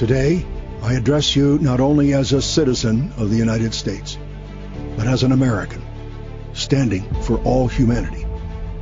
[0.00, 0.46] Today,
[0.82, 4.16] I address you not only as a citizen of the United States,
[4.96, 5.84] but as an American,
[6.54, 8.24] standing for all humanity.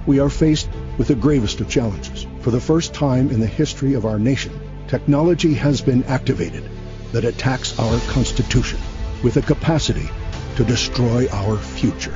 [0.06, 2.24] We are faced with the gravest of challenges.
[2.42, 4.52] For the first time in the history of our nation,
[4.86, 6.62] technology has been activated
[7.10, 8.78] that attacks our Constitution
[9.24, 10.08] with the capacity
[10.54, 12.14] to destroy our future.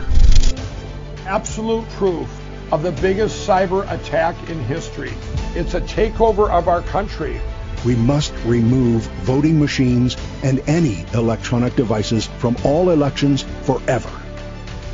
[1.27, 2.31] Absolute proof
[2.71, 5.13] of the biggest cyber attack in history.
[5.57, 7.41] It's a takeover of our country.
[7.85, 14.11] We must remove voting machines and any electronic devices from all elections forever.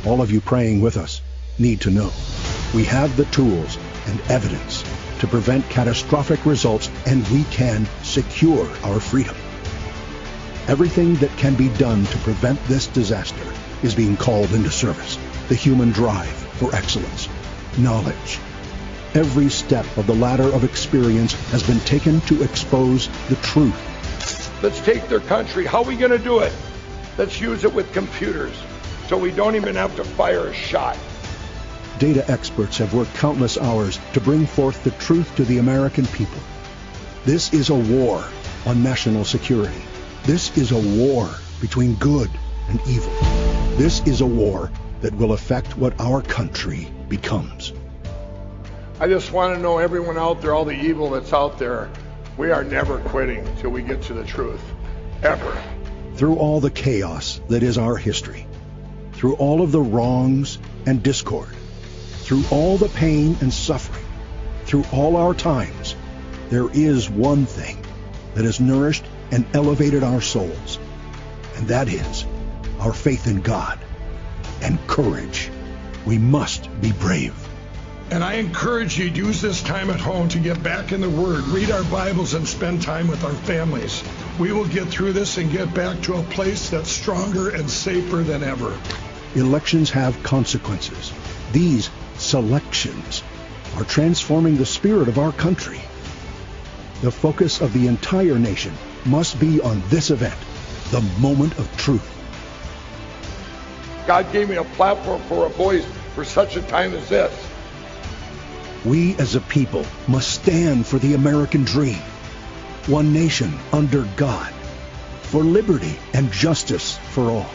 [0.05, 1.21] All of you praying with us
[1.57, 2.11] need to know
[2.73, 4.83] we have the tools and evidence
[5.19, 9.35] to prevent catastrophic results and we can secure our freedom.
[10.67, 15.17] Everything that can be done to prevent this disaster is being called into service.
[15.47, 17.27] The human drive for excellence,
[17.77, 18.39] knowledge.
[19.15, 24.61] Every step of the ladder of experience has been taken to expose the truth.
[24.61, 25.65] Let's take their country.
[25.65, 26.53] How are we going to do it?
[27.17, 28.53] Let's use it with computers
[29.07, 30.95] so we don't even have to fire a shot.
[31.97, 36.39] Data experts have worked countless hours to bring forth the truth to the American people.
[37.25, 38.23] This is a war
[38.67, 39.81] on national security.
[40.23, 41.27] This is a war
[41.59, 42.29] between good
[42.67, 43.11] and evil.
[43.75, 44.71] This is a war
[45.01, 47.73] that will affect what our country becomes.
[49.01, 51.89] I just want to know everyone out there, all the evil that's out there,
[52.35, 54.61] we are never quitting till we get to the truth.
[55.23, 55.57] Ever.
[56.15, 58.45] Through all the chaos that is our history,
[59.13, 61.55] through all of the wrongs and discord,
[62.23, 64.03] through all the pain and suffering,
[64.65, 65.95] through all our times,
[66.49, 67.81] there is one thing
[68.33, 70.77] that has nourished and elevated our souls,
[71.55, 72.25] and that is
[72.81, 73.79] our faith in God
[74.61, 75.49] and courage.
[76.05, 77.48] We must be brave.
[78.11, 81.09] And I encourage you to use this time at home to get back in the
[81.09, 84.03] Word, read our Bibles, and spend time with our families.
[84.39, 88.17] We will get through this and get back to a place that's stronger and safer
[88.17, 88.75] than ever.
[89.35, 91.13] Elections have consequences.
[91.51, 93.21] These selections
[93.75, 95.79] are transforming the spirit of our country.
[97.01, 98.73] The focus of the entire nation
[99.05, 100.37] must be on this event,
[100.89, 102.09] the moment of truth.
[104.07, 107.48] God gave me a platform for a voice for such a time as this.
[108.85, 111.99] We as a people must stand for the American dream.
[112.87, 114.51] One nation under God.
[115.23, 117.49] For liberty and justice for all.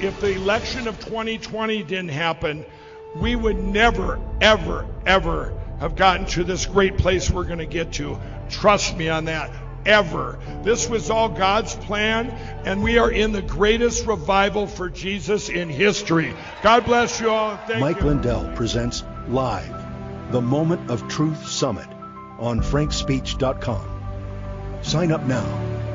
[0.00, 2.64] If the election of 2020 didn't happen,
[3.16, 7.92] we would never, ever, ever have gotten to this great place we're going to get
[7.94, 8.18] to.
[8.48, 9.50] Trust me on that.
[9.84, 10.38] Ever.
[10.62, 12.30] This was all God's plan,
[12.64, 16.34] and we are in the greatest revival for Jesus in history.
[16.62, 17.56] God bless you all.
[17.66, 18.06] Thank Mike you.
[18.06, 21.88] Lindell presents live the Moment of Truth Summit
[22.38, 24.78] on frankspeech.com.
[24.82, 25.89] Sign up now.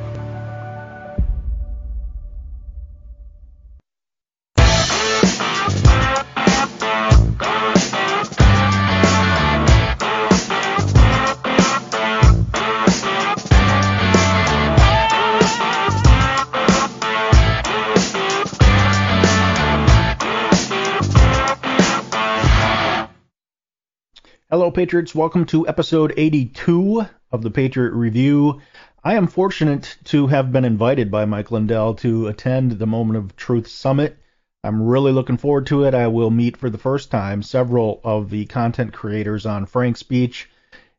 [24.56, 25.14] Hello, Patriots.
[25.14, 28.62] Welcome to episode 82 of the Patriot Review.
[29.04, 33.36] I am fortunate to have been invited by Mike Lindell to attend the Moment of
[33.36, 34.18] Truth Summit.
[34.64, 35.94] I'm really looking forward to it.
[35.94, 40.50] I will meet for the first time several of the content creators on Frank's Speech,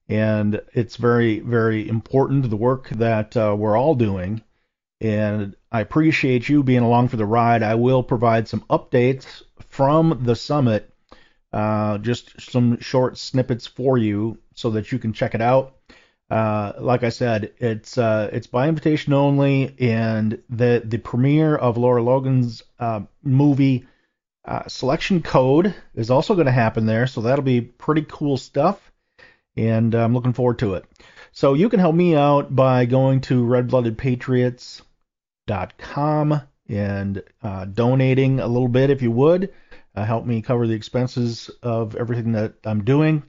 [0.06, 4.42] and it's very, very important the work that uh, we're all doing.
[5.00, 7.62] And I appreciate you being along for the ride.
[7.62, 10.92] I will provide some updates from the summit
[11.56, 15.74] uh, just some short snippets for you so that you can check it out.
[16.28, 21.78] Uh, like I said, it's uh, it's by invitation only, and the the premiere of
[21.78, 23.86] Lara Logan's uh, movie
[24.44, 28.92] uh, selection code is also going to happen there, so that'll be pretty cool stuff,
[29.56, 30.84] and I'm looking forward to it.
[31.32, 37.22] So you can help me out by going to redbloodedpatriots.com and
[37.72, 39.54] donating a little bit if you would
[39.96, 43.22] uh, help me cover the expenses of everything that I'm doing.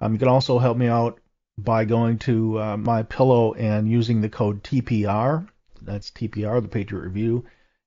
[0.00, 1.20] Um, you can also help me out
[1.56, 5.46] by going to uh, my pillow and using the code TPR.
[5.82, 7.44] That's TPR, the Patriot Review,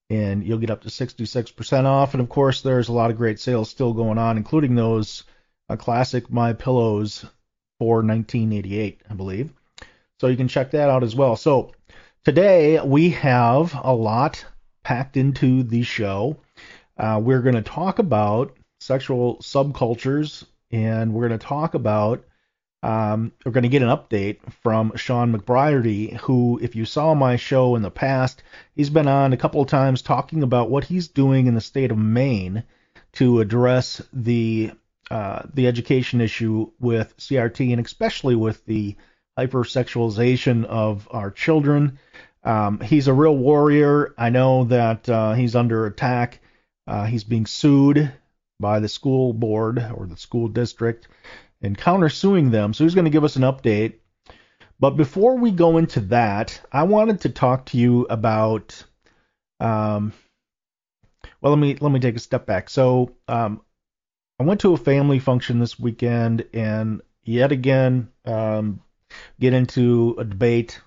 [0.10, 2.14] and you'll get up to 66% off.
[2.14, 5.24] And of course, there's a lot of great sales still going on, including those
[5.70, 7.26] uh, classic My Pillows
[7.80, 9.52] for 1988, I believe.
[10.20, 11.36] So you can check that out as well.
[11.36, 11.74] So
[12.24, 14.46] today we have a lot
[14.84, 16.38] packed into the show.
[16.98, 22.24] Uh, we're going to talk about sexual subcultures, and we're going to talk about
[22.84, 27.38] um, we're going to get an update from Shawn McBreairty, who, if you saw my
[27.38, 28.44] show in the past,
[28.76, 31.92] he's been on a couple of times talking about what he's doing in the state
[31.92, 32.64] of Maine
[33.14, 34.72] to address the
[35.10, 38.96] uh, the education issue with CRT and especially with the
[39.38, 42.00] hypersexualization of our children.
[42.44, 44.14] Um, he's a real warrior.
[44.18, 46.40] I know that uh, he's under attack.
[46.88, 48.12] Uh, he's being sued
[48.60, 51.08] by the school board or the school district
[51.62, 52.74] and countersuing them.
[52.74, 53.96] So he's going to give us an update.
[54.80, 58.84] But before we go into that, I wanted to talk to you about.
[59.60, 60.14] Um,
[61.42, 62.70] well, let me let me take a step back.
[62.70, 63.62] So um,
[64.40, 68.82] I went to a family function this weekend, and yet again um,
[69.40, 70.82] get into a debate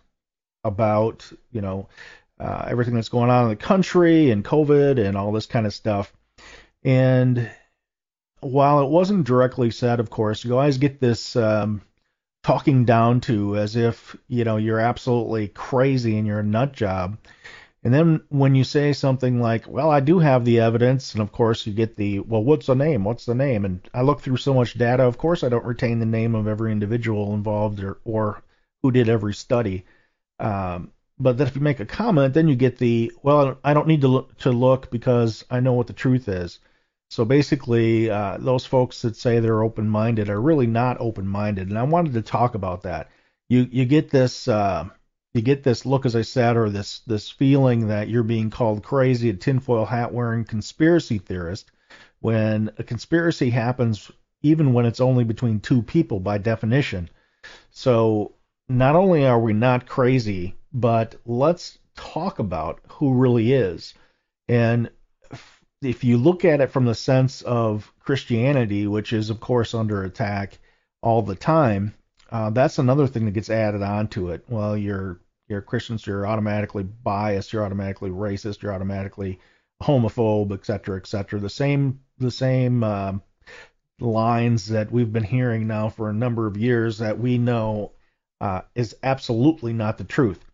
[0.64, 1.88] about you know
[2.38, 5.74] uh, everything that's going on in the country and COVID and all this kind of
[5.74, 6.12] stuff.
[6.84, 7.50] And
[8.40, 11.80] while it wasn't directly said, of course, you always get this um,
[12.42, 17.18] talking down to as if you know you're absolutely crazy and you're a nut job.
[17.82, 21.32] And then when you say something like, "Well, I do have the evidence," and of
[21.32, 23.04] course you get the, "Well, what's the name?
[23.04, 25.04] What's the name?" And I look through so much data.
[25.04, 28.42] Of course, I don't retain the name of every individual involved or, or
[28.82, 29.84] who did every study.
[30.38, 33.88] Um, but that if you make a comment, then you get the, "Well, I don't
[33.88, 36.58] need to look to look because I know what the truth is."
[37.10, 41.84] So basically, uh, those folks that say they're open-minded are really not open-minded, and I
[41.84, 43.08] wanted to talk about that.
[43.48, 44.88] You you get this uh,
[45.34, 48.82] you get this look, as I said, or this this feeling that you're being called
[48.82, 51.70] crazy, a tinfoil hat wearing conspiracy theorist,
[52.20, 54.10] when a conspiracy happens
[54.42, 57.08] even when it's only between two people by definition.
[57.70, 58.35] So
[58.68, 63.94] not only are we not crazy, but let's talk about who really is.
[64.48, 64.90] And
[65.82, 70.02] if you look at it from the sense of Christianity, which is of course under
[70.02, 70.58] attack
[71.02, 71.94] all the time,
[72.30, 74.44] uh, that's another thing that gets added onto it.
[74.48, 79.38] Well, you're you're Christians, you're automatically biased, you're automatically racist, you're automatically
[79.82, 81.38] homophobe, et cetera, et cetera.
[81.38, 83.12] The same the same uh,
[84.00, 87.92] lines that we've been hearing now for a number of years that we know
[88.40, 90.44] uh, is absolutely not the truth.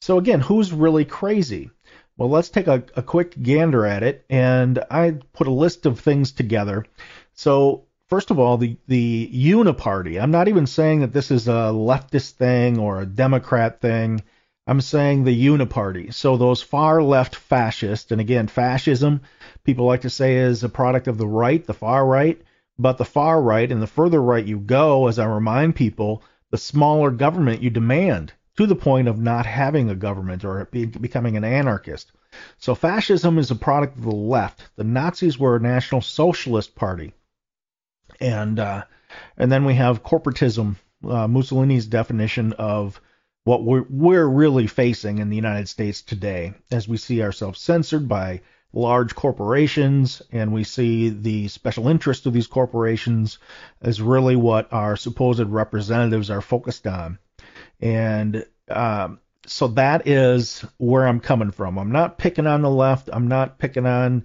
[0.00, 1.70] So again, who's really crazy?
[2.16, 6.00] Well, let's take a, a quick gander at it, and I put a list of
[6.00, 6.84] things together.
[7.34, 10.20] So, first of all, the the Uniparty.
[10.20, 14.22] I'm not even saying that this is a leftist thing or a Democrat thing.
[14.66, 16.12] I'm saying the Uniparty.
[16.12, 19.20] So those far left fascists, and again, fascism,
[19.64, 22.40] people like to say is a product of the right, the far right.
[22.78, 26.58] But the far right and the further right you go, as I remind people, the
[26.58, 31.36] smaller government you demand to the point of not having a government or be, becoming
[31.36, 32.10] an anarchist.
[32.58, 34.68] So fascism is a product of the left.
[34.76, 37.14] The Nazis were a National Socialist Party,
[38.20, 38.84] and uh,
[39.36, 43.00] and then we have corporatism, uh, Mussolini's definition of
[43.44, 48.06] what we're, we're really facing in the United States today, as we see ourselves censored
[48.06, 48.42] by
[48.72, 53.38] large corporations, and we see the special interest of these corporations
[53.80, 57.18] as really what our supposed representatives are focused on.
[57.80, 61.78] And um, so that is where I'm coming from.
[61.78, 63.08] I'm not picking on the left.
[63.12, 64.24] I'm not picking on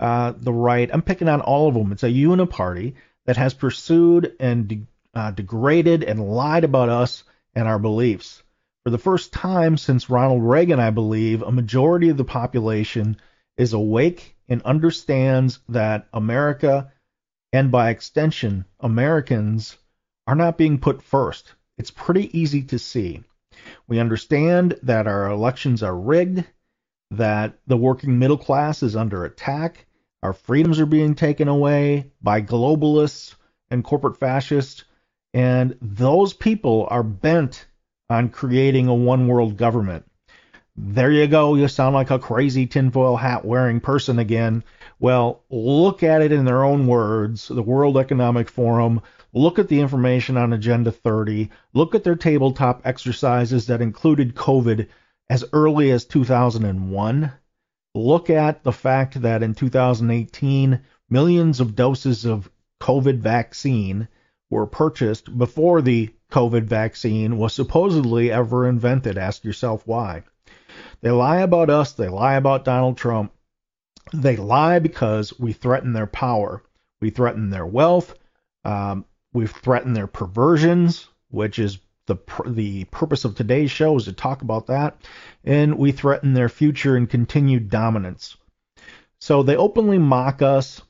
[0.00, 0.90] uh, the right.
[0.92, 1.92] I'm picking on all of them.
[1.92, 2.94] It's a uniparty
[3.26, 7.22] that has pursued and de- uh, degraded and lied about us
[7.54, 8.42] and our beliefs.
[8.82, 13.16] For the first time since Ronald Reagan, I believe, a majority of the population
[13.56, 16.92] is awake and understands that America,
[17.52, 19.76] and by extension, Americans,
[20.26, 21.52] are not being put first.
[21.78, 23.22] It's pretty easy to see.
[23.86, 26.44] We understand that our elections are rigged,
[27.10, 29.86] that the working middle class is under attack,
[30.22, 33.34] our freedoms are being taken away by globalists
[33.70, 34.84] and corporate fascists,
[35.34, 37.66] and those people are bent
[38.08, 40.04] on creating a one world government.
[40.76, 44.64] There you go, you sound like a crazy tinfoil hat wearing person again.
[44.98, 47.48] Well, look at it in their own words.
[47.48, 49.00] The World Economic Forum
[49.36, 51.50] Look at the information on Agenda 30.
[51.72, 54.86] Look at their tabletop exercises that included COVID
[55.28, 57.32] as early as 2001.
[57.96, 62.48] Look at the fact that in 2018, millions of doses of
[62.80, 64.06] COVID vaccine
[64.50, 69.18] were purchased before the COVID vaccine was supposedly ever invented.
[69.18, 70.22] Ask yourself why.
[71.00, 73.32] They lie about us, they lie about Donald Trump.
[74.12, 76.62] They lie because we threaten their power,
[77.00, 78.14] we threaten their wealth,
[78.64, 84.12] um, We've threatened their perversions, which is the the purpose of today's show is to
[84.12, 84.96] talk about that,
[85.42, 88.36] and we threaten their future and continued dominance.
[89.18, 90.80] So they openly mock us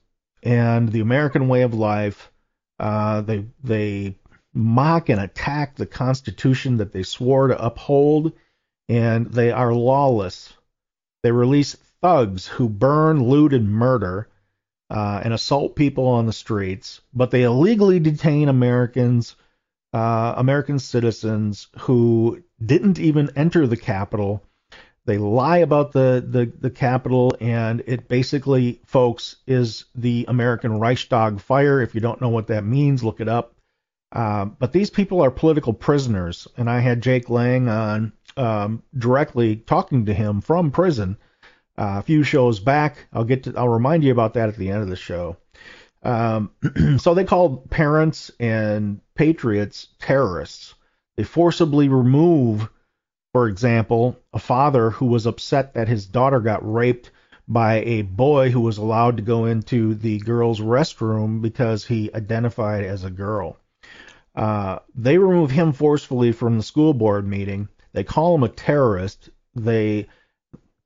[0.42, 2.30] and the American way of life.
[2.78, 4.18] Uh, they they
[4.52, 8.32] mock and attack the Constitution that they swore to uphold,
[8.88, 10.53] and they are lawless.
[11.23, 14.29] They release thugs who burn, loot, and murder
[14.91, 19.37] uh, and assault people on the streets, but they illegally detain Americans,
[19.93, 24.43] uh, American citizens who didn't even enter the Capitol.
[25.07, 31.41] They lie about the, the, the Capitol, and it basically, folks, is the American Reichstag
[31.41, 31.81] fire.
[31.81, 33.55] If you don't know what that means, look it up.
[34.12, 39.57] Uh, but these people are political prisoners, and I had Jake Lang on um, directly
[39.57, 41.17] talking to him from prison
[41.76, 43.07] uh, a few shows back.
[43.12, 45.37] I'll get to, I'll remind you about that at the end of the show.
[46.03, 46.50] Um,
[46.99, 50.75] so they called parents and patriots terrorists.
[51.17, 52.69] They forcibly remove,
[53.33, 57.11] for example, a father who was upset that his daughter got raped
[57.47, 62.85] by a boy who was allowed to go into the girls' restroom because he identified
[62.85, 63.59] as a girl.
[64.35, 67.69] Uh, they remove him forcefully from the school board meeting.
[67.94, 69.30] They call him a terrorist.
[69.54, 70.08] They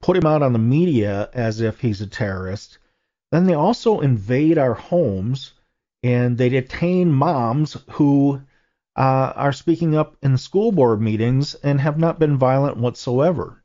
[0.00, 2.78] put him out on the media as if he's a terrorist.
[3.32, 5.54] Then they also invade our homes
[6.02, 8.42] and they detain moms who
[8.96, 13.62] uh, are speaking up in school board meetings and have not been violent whatsoever.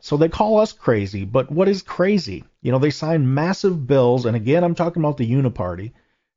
[0.00, 2.44] So they call us crazy, but what is crazy?
[2.62, 5.92] You know, they sign massive bills, and again, I'm talking about the Uniparty,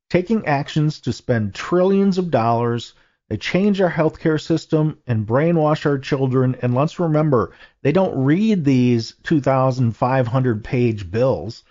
[0.08, 2.94] taking actions to spend trillions of dollars
[3.30, 6.56] they change our healthcare system and brainwash our children.
[6.62, 11.62] And let's remember, they don't read these 2,500 page bills.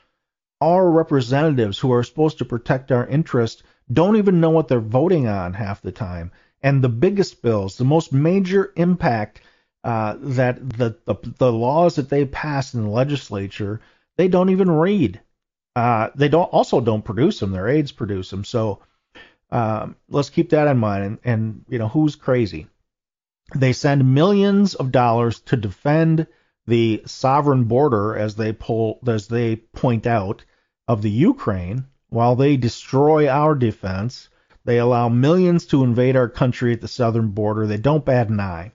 [0.62, 3.62] Our representatives who are supposed to protect our interests
[3.92, 6.32] don't even know what they're voting on half the time.
[6.64, 9.42] And the biggest bills, the most major impact
[9.84, 13.82] uh, that the, the, the laws that they pass in the legislature,
[14.16, 15.20] they don't even read.
[15.76, 17.52] Uh, they don't also don't produce them.
[17.52, 18.46] Their aides produce them.
[18.46, 18.80] So
[19.52, 21.04] um, let's keep that in mind.
[21.04, 22.68] And, and you know who's crazy?
[23.56, 26.28] They send millions of dollars to defend
[26.68, 30.44] the sovereign border, as they pull as they point out,
[30.88, 34.30] of the Ukraine, while they destroy our defense.
[34.66, 37.66] They allow millions to invade our country at the southern border.
[37.66, 38.74] They don't bat an eye.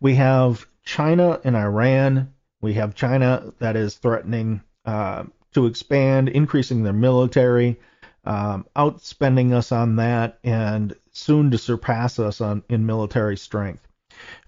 [0.00, 2.34] We have China and Iran.
[2.60, 7.78] We have China that is threatening uh, to expand, increasing their military
[8.24, 13.86] um, outspending us on that and soon to surpass us on in military strength.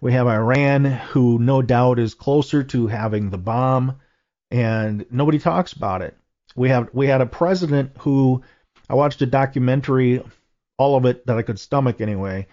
[0.00, 3.96] We have Iran, who no doubt is closer to having the bomb,
[4.50, 6.16] and nobody talks about it.
[6.54, 8.42] We have we had a president who
[8.88, 10.24] I watched a documentary,
[10.78, 12.46] all of it that I could stomach anyway,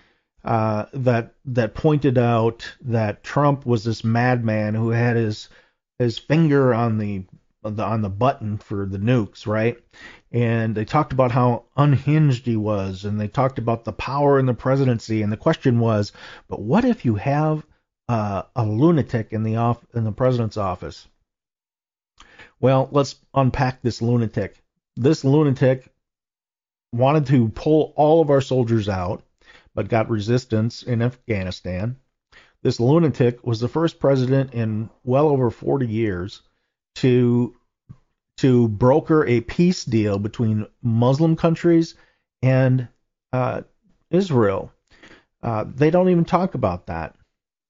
[0.44, 5.50] uh, that that pointed out that Trump was this madman who had his
[6.00, 7.25] his finger on the
[7.63, 9.77] on the button for the nukes, right?
[10.33, 14.47] And they talked about how unhinged he was, and they talked about the power in
[14.47, 15.21] the presidency.
[15.21, 16.11] And the question was,
[16.47, 17.63] but what if you have
[18.09, 21.07] uh, a lunatic in the off in the president's office?
[22.59, 24.61] Well, let's unpack this lunatic.
[24.95, 25.87] This lunatic
[26.91, 29.23] wanted to pull all of our soldiers out,
[29.75, 31.97] but got resistance in Afghanistan.
[32.63, 36.41] This lunatic was the first president in well over 40 years
[36.95, 37.55] to
[38.43, 41.95] to broker a peace deal between Muslim countries
[42.41, 42.89] and
[43.31, 43.62] uh,
[44.12, 44.69] Israel.
[45.41, 47.15] Uh, they don't even talk about that.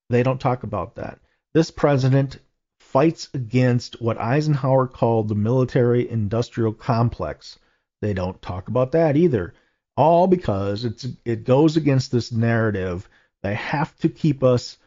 [0.09, 1.19] They don't talk about that.
[1.53, 2.39] This president
[2.79, 7.59] fights against what Eisenhower called the military industrial complex.
[8.01, 9.53] They don't talk about that either.
[9.95, 13.07] All because it's it goes against this narrative.
[13.43, 14.77] They have to keep us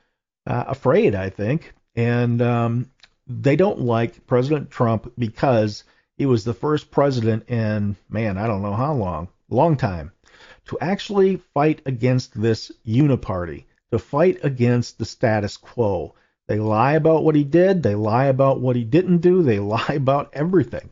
[0.49, 2.91] uh, afraid, I think, and um,
[3.27, 5.85] they don't like President Trump because
[6.17, 10.13] he was the first president in, man, I don't know how long, long time,
[10.67, 16.15] to actually fight against this uniparty, to fight against the status quo.
[16.47, 19.95] They lie about what he did, they lie about what he didn't do, they lie
[19.95, 20.91] about everything.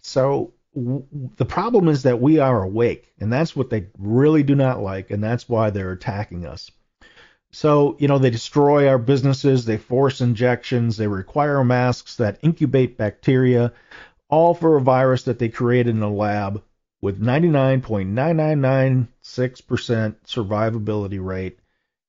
[0.00, 1.06] So w-
[1.36, 5.10] the problem is that we are awake, and that's what they really do not like,
[5.10, 6.70] and that's why they're attacking us.
[7.52, 12.96] So, you know, they destroy our businesses, they force injections, they require masks that incubate
[12.96, 13.72] bacteria,
[14.28, 16.62] all for a virus that they created in a lab
[17.00, 19.08] with 99.9996%
[20.26, 21.58] survivability rate,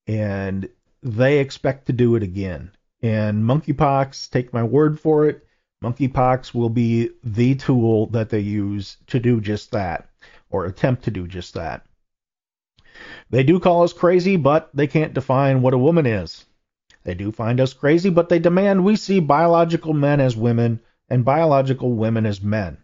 [0.06, 0.70] and
[1.02, 2.72] they expect to do it again.
[3.02, 5.44] And monkeypox, take my word for it,
[5.84, 10.08] monkeypox will be the tool that they use to do just that,
[10.52, 11.84] or attempt to do just that.
[13.30, 16.46] They do call us crazy, but they can't define what a woman is.
[17.04, 21.26] They do find us crazy, but they demand we see biological men as women and
[21.26, 22.78] biological women as men.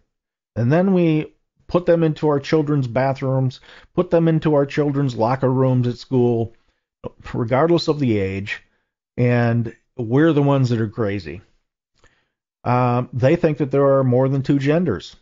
[0.56, 1.34] And then we
[1.68, 3.60] put them into our children's bathrooms,
[3.94, 6.54] put them into our children's locker rooms at school,
[7.32, 8.62] regardless of the age,
[9.16, 11.42] and we're the ones that are crazy.
[12.64, 15.14] Uh, they think that there are more than two genders.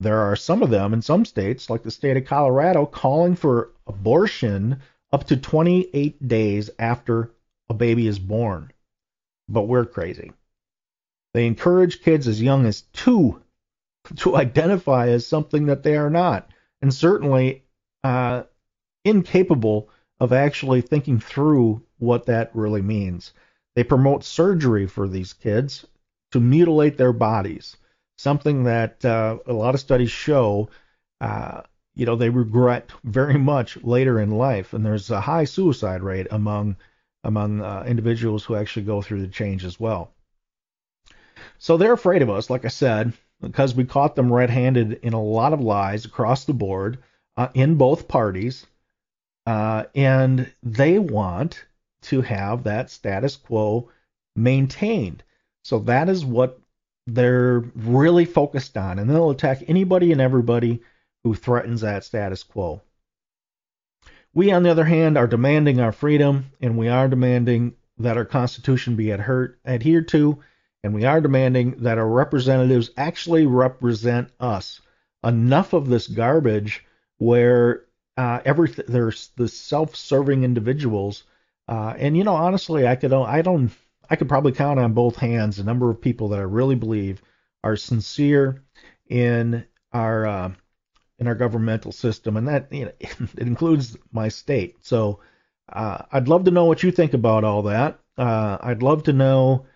[0.00, 3.70] There are some of them in some states, like the state of Colorado, calling for
[3.86, 4.80] abortion
[5.12, 7.30] up to 28 days after
[7.68, 8.72] a baby is born.
[9.48, 10.32] But we're crazy.
[11.34, 13.42] They encourage kids as young as two
[14.16, 17.64] to identify as something that they are not, and certainly
[18.02, 18.44] uh,
[19.04, 23.32] incapable of actually thinking through what that really means.
[23.74, 25.86] They promote surgery for these kids
[26.32, 27.76] to mutilate their bodies,
[28.20, 30.68] something that uh, a lot of studies show.
[31.20, 31.62] Uh,
[31.94, 36.28] you know, they regret very much later in life, and there's a high suicide rate
[36.30, 36.76] among
[37.24, 40.12] among uh, individuals who actually go through the change as well.
[41.58, 45.22] So they're afraid of us, like I said, because we caught them red-handed in a
[45.22, 46.98] lot of lies across the board
[47.36, 48.66] uh, in both parties,
[49.46, 51.66] uh, and they want
[52.02, 53.90] to have that status quo
[54.34, 55.22] maintained.
[55.64, 56.58] So that is what
[57.06, 60.82] they're really focused on, and they'll attack anybody and everybody
[61.24, 62.82] who threatens that status quo.
[64.32, 68.24] We, on the other hand, are demanding our freedom, and we are demanding that our
[68.24, 70.38] Constitution be adhered, to,
[70.82, 74.80] and we are demanding that our representatives actually represent us.
[75.22, 76.84] Enough of this garbage
[77.18, 77.84] where
[78.16, 81.24] uh, every there's the self-serving individuals,
[81.68, 83.70] uh, and you know, honestly, I could I don't
[84.10, 87.22] I could probably count on both hands the number of people that I really believe
[87.62, 88.62] are sincere
[89.08, 90.52] in our uh,
[91.18, 94.84] in our governmental system, and that you know it includes my state.
[94.84, 95.20] So
[95.72, 98.00] uh, I'd love to know what you think about all that.
[98.18, 99.66] Uh, I'd love to know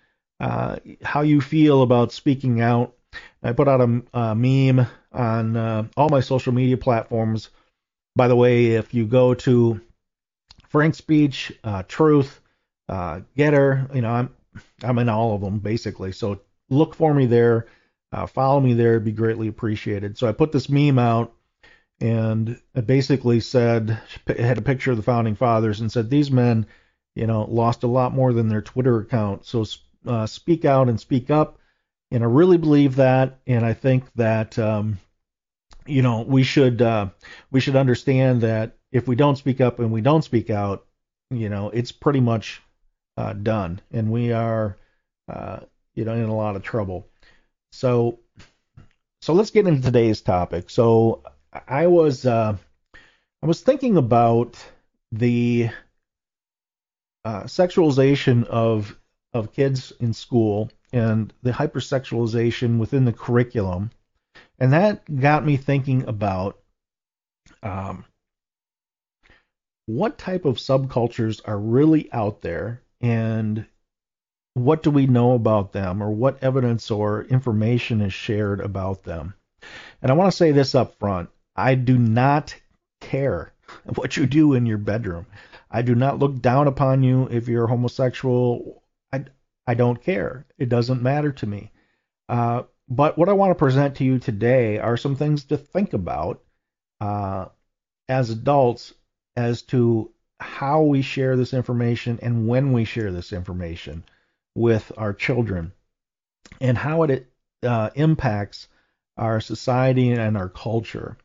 [0.41, 2.95] uh, how you feel about speaking out.
[3.43, 7.51] I put out a, a meme on uh, all my social media platforms.
[8.17, 9.81] By the way, if you go to
[10.69, 12.41] Frank Speech, uh, Truth,
[12.89, 14.31] uh, Gettr, you know I'm
[14.83, 16.13] I'm in all of them basically.
[16.13, 17.67] So look for me there.
[18.13, 20.17] Uh, follow me there, it'd be greatly appreciated.
[20.17, 21.35] So I put this meme out,
[22.01, 26.31] and it basically said, it had a picture of the founding fathers, and said these
[26.31, 26.67] men,
[27.17, 29.47] you know, lost a lot more than their Twitter account.
[29.47, 29.65] So
[30.07, 31.59] uh, speak out and speak up,
[32.13, 34.99] and I really believe that, and I think that, um,
[35.85, 37.09] you know, we should uh,
[37.51, 40.87] we should understand that if we don't speak up and we don't speak out,
[41.31, 42.63] you know, it's pretty much
[43.17, 44.77] uh, done, and we are,
[45.29, 45.61] uh,
[45.95, 47.09] you know, in a lot of trouble.
[47.73, 48.19] So,
[49.23, 50.71] so let's get into today's topic.
[50.71, 51.23] So,
[51.69, 52.57] I was uh,
[53.43, 54.57] I was thinking about
[55.13, 55.71] the
[57.25, 58.99] uh, sexualization of
[59.33, 63.91] of kids in school and the hypersexualization within the curriculum,
[64.59, 66.59] and that got me thinking about
[67.63, 68.05] um,
[69.87, 73.67] what type of subcultures are really out there and
[74.55, 79.35] what do we know about them or what evidence or information is shared about them.
[80.01, 82.55] And I want to say this up front I do not
[83.01, 83.53] care
[83.95, 85.27] what you do in your bedroom.
[85.71, 88.83] I do not look down upon you if you're homosexual.
[89.13, 89.25] I,
[89.67, 90.47] I don't care.
[90.57, 91.73] It doesn't matter to me.
[92.29, 95.95] Uh, but what I want to present to you today are some things to think
[95.95, 96.43] about
[97.01, 97.47] uh,
[98.09, 98.95] as adults
[99.37, 104.05] as to how we share this information and when we share this information
[104.55, 105.73] with our children
[106.61, 107.29] and how it
[107.63, 108.69] uh, impacts
[109.17, 111.17] our society and our culture.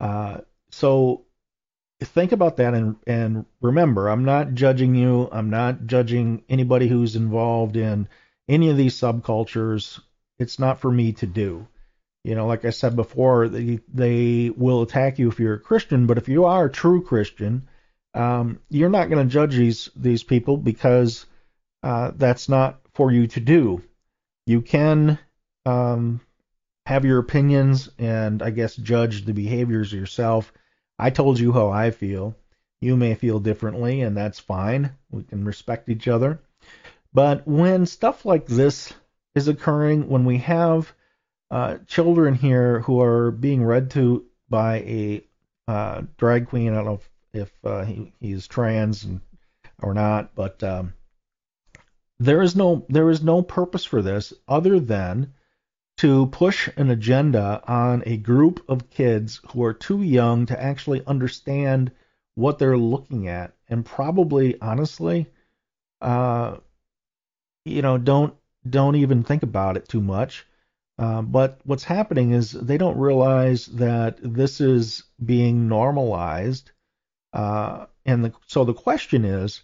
[0.00, 0.38] Uh,
[0.70, 1.24] so
[2.02, 5.28] think about that and and remember, I'm not judging you.
[5.32, 8.08] I'm not judging anybody who's involved in
[8.48, 10.00] any of these subcultures.
[10.38, 11.66] It's not for me to do.
[12.24, 16.06] You know, like I said before, they they will attack you if you're a Christian,
[16.06, 17.68] but if you are a true Christian,
[18.16, 21.26] um, you're not going to judge these these people because
[21.82, 23.82] uh, that's not for you to do.
[24.46, 25.18] You can
[25.66, 26.20] um,
[26.86, 30.52] have your opinions and I guess judge the behaviors yourself.
[30.98, 32.34] I told you how I feel.
[32.80, 34.92] You may feel differently, and that's fine.
[35.10, 36.40] We can respect each other.
[37.12, 38.92] But when stuff like this
[39.34, 40.92] is occurring, when we have
[41.50, 45.24] uh, children here who are being read to by a
[45.68, 49.20] uh, drag queen, I don't know if, if uh, he, is trans and,
[49.82, 50.94] or not, but um,
[52.18, 55.34] there is no there is no purpose for this other than
[55.98, 61.02] to push an agenda on a group of kids who are too young to actually
[61.06, 61.90] understand
[62.34, 65.26] what they're looking at and probably honestly
[66.02, 66.56] uh
[67.64, 68.34] you know don't
[68.68, 70.46] don't even think about it too much
[70.98, 76.72] Uh, but what's happening is they don't realize that this is being normalized.
[77.32, 79.62] Uh, and the, so the question is,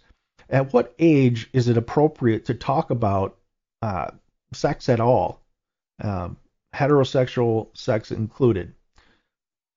[0.49, 3.37] at what age is it appropriate to talk about
[3.81, 4.11] uh,
[4.53, 5.41] sex at all,
[6.01, 6.37] um,
[6.75, 8.73] heterosexual sex included?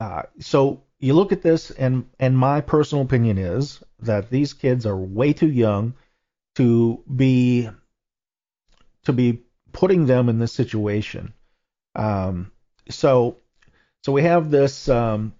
[0.00, 4.86] Uh, so you look at this, and and my personal opinion is that these kids
[4.86, 5.94] are way too young
[6.56, 7.68] to be
[9.04, 11.32] to be putting them in this situation.
[11.94, 12.50] Um,
[12.90, 13.38] so
[14.04, 15.34] so we have this um,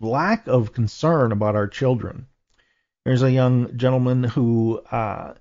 [0.00, 2.26] lack of concern about our children.
[3.04, 5.34] There's a young gentleman who uh,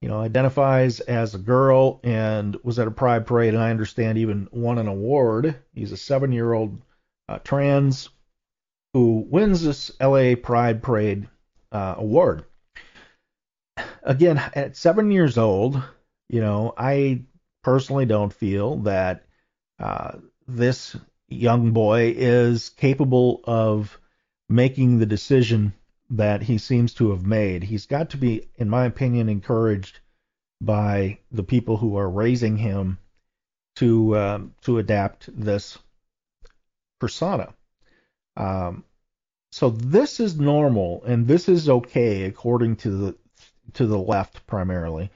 [0.00, 4.18] you know identifies as a girl and was at a pride parade, and I understand
[4.18, 5.56] even won an award.
[5.74, 6.80] He's a seven-year-old
[7.28, 8.08] uh, trans
[8.92, 11.28] who wins this LA Pride Parade
[11.70, 12.44] uh, award.
[14.02, 15.82] Again, at seven years old,
[16.28, 17.22] you know, I
[17.62, 19.24] personally don't feel that
[19.78, 20.96] uh, this
[21.32, 23.98] young boy is capable of
[24.48, 25.72] making the decision
[26.10, 27.62] that he seems to have made.
[27.62, 30.00] He's got to be, in my opinion, encouraged
[30.60, 32.98] by the people who are raising him
[33.76, 35.78] to um, to adapt this
[37.00, 37.54] persona.
[38.36, 38.84] Um,
[39.50, 43.16] so this is normal and this is okay according to the
[43.74, 45.10] to the left primarily.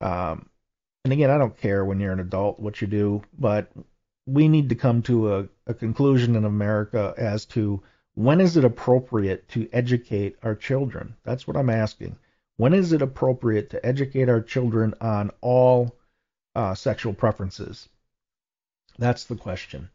[0.00, 0.48] Um,
[1.04, 3.70] and again, I don't care when you're an adult what you do, but
[4.32, 7.82] we need to come to a, a conclusion in America as to
[8.14, 11.14] when is it appropriate to educate our children?
[11.24, 12.16] That's what I'm asking.
[12.56, 15.96] When is it appropriate to educate our children on all
[16.54, 17.88] uh, sexual preferences?
[18.98, 19.88] That's the question.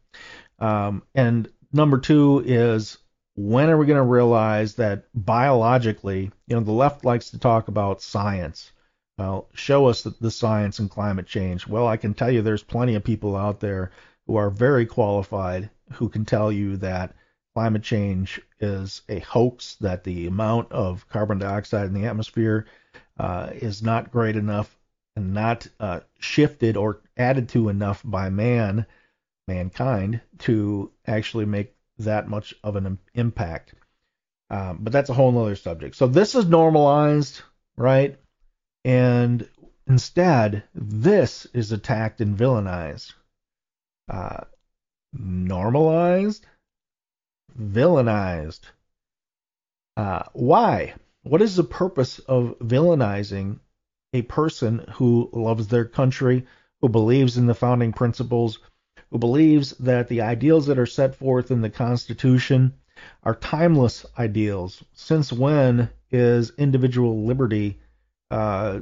[0.58, 2.98] Um, and number two is
[3.36, 7.68] when are we going to realize that biologically, you know, the left likes to talk
[7.68, 8.72] about science.
[9.18, 11.66] Well, show us the, the science and climate change.
[11.66, 13.92] Well, I can tell you there's plenty of people out there
[14.26, 17.14] who are very qualified who can tell you that
[17.54, 22.66] climate change is a hoax, that the amount of carbon dioxide in the atmosphere
[23.18, 24.76] uh, is not great enough
[25.14, 28.84] and not uh, shifted or added to enough by man,
[29.48, 33.74] mankind, to actually make that much of an impact.
[34.50, 35.96] Um, but that's a whole other subject.
[35.96, 37.40] So this is normalized,
[37.76, 38.18] right?
[38.84, 39.48] And
[39.86, 43.14] instead, this is attacked and villainized.
[44.08, 44.44] Uh,
[45.12, 46.46] normalized,
[47.58, 48.60] villainized.
[49.96, 50.94] Uh, why?
[51.22, 53.58] What is the purpose of villainizing
[54.12, 56.46] a person who loves their country,
[56.80, 58.58] who believes in the founding principles,
[59.10, 62.74] who believes that the ideals that are set forth in the Constitution
[63.22, 64.84] are timeless ideals?
[64.92, 67.80] Since when is individual liberty
[68.30, 68.80] uh,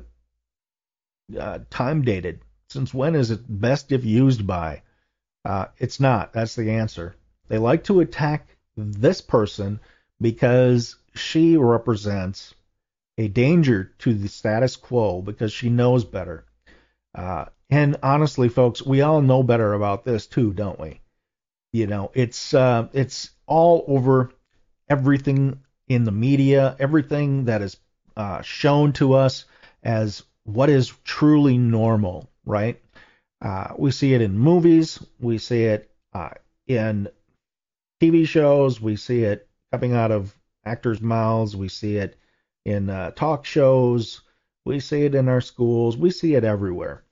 [1.38, 2.40] uh, time dated?
[2.68, 4.82] Since when is it best if used by?
[5.44, 6.32] Uh, it's not.
[6.32, 7.16] That's the answer.
[7.48, 9.80] They like to attack this person
[10.20, 12.54] because she represents
[13.18, 16.44] a danger to the status quo because she knows better.
[17.14, 21.00] Uh, and honestly, folks, we all know better about this too, don't we?
[21.72, 24.32] You know, it's uh, it's all over
[24.88, 27.76] everything in the media, everything that is
[28.16, 29.44] uh, shown to us
[29.82, 32.80] as what is truly normal, right?
[33.44, 36.30] Uh, we see it in movies, we see it uh,
[36.66, 37.08] in
[38.00, 38.80] TV shows.
[38.80, 41.56] We see it coming out of actors' mouths.
[41.56, 42.18] We see it
[42.64, 44.22] in uh, talk shows.
[44.64, 45.96] We see it in our schools.
[45.96, 47.04] We see it everywhere.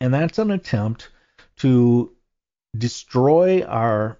[0.00, 1.10] And that's an attempt
[1.58, 2.12] to
[2.76, 4.18] destroy our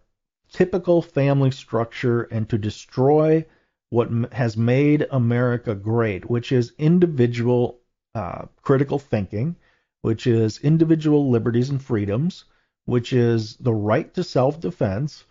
[0.53, 3.45] typical family structure and to destroy
[3.91, 7.81] what has made America great, which is individual
[8.15, 9.57] uh, critical thinking,
[10.03, 12.45] which is individual liberties and freedoms,
[12.85, 15.25] which is the right to self defense,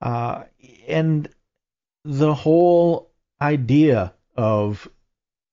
[0.00, 0.44] uh,
[0.88, 1.28] and
[2.04, 4.88] the whole idea of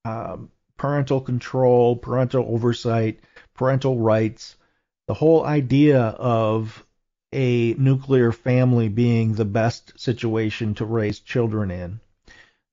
[0.06, 3.20] um, parental control, parental oversight,
[3.54, 4.56] parental rights,
[5.08, 6.86] the whole idea of
[7.34, 12.00] a nuclear family being the best situation to raise children in.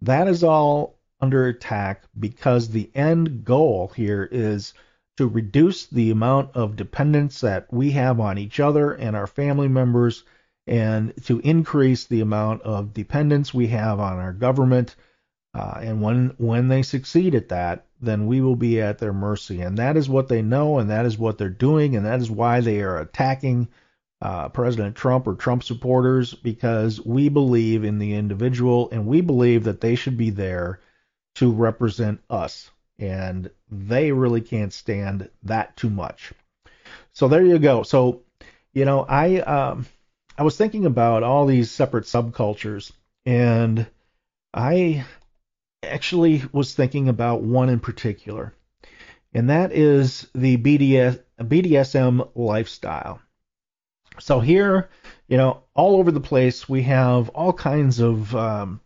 [0.03, 4.75] That is all under attack because the end goal here is
[5.17, 9.69] to reduce the amount of dependence that we have on each other and our family
[9.69, 10.25] members
[10.67, 14.97] and to increase the amount of dependence we have on our government.
[15.55, 19.63] Uh, and when when they succeed at that, then we will be at their mercy.
[19.63, 22.31] And that is what they know, and that is what they're doing, and that is
[22.31, 23.69] why they are attacking
[24.21, 29.65] uh, President Trump or Trump supporters because we believe in the individual, and we believe
[29.65, 30.81] that they should be there
[31.37, 32.71] to represent us.
[32.99, 36.33] And they really can't stand that too much.
[37.13, 37.83] so there you go.
[37.83, 38.23] So,
[38.73, 39.87] you know, I um,
[40.39, 42.93] I was thinking about all these separate subcultures,
[43.25, 43.87] and
[44.53, 45.05] I
[45.83, 48.55] actually was thinking about one in particular,
[49.33, 53.21] and that is the BDS, BDSM lifestyle.
[54.19, 54.89] So here,
[55.29, 58.81] you know, all over the place, we have all kinds of um,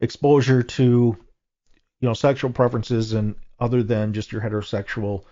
[0.00, 5.24] exposure to, you know, sexual preferences and other than just your heterosexual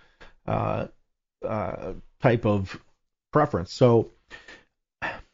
[0.47, 0.87] uh,
[1.47, 2.81] uh, type of
[3.33, 3.73] preference.
[3.73, 4.11] So,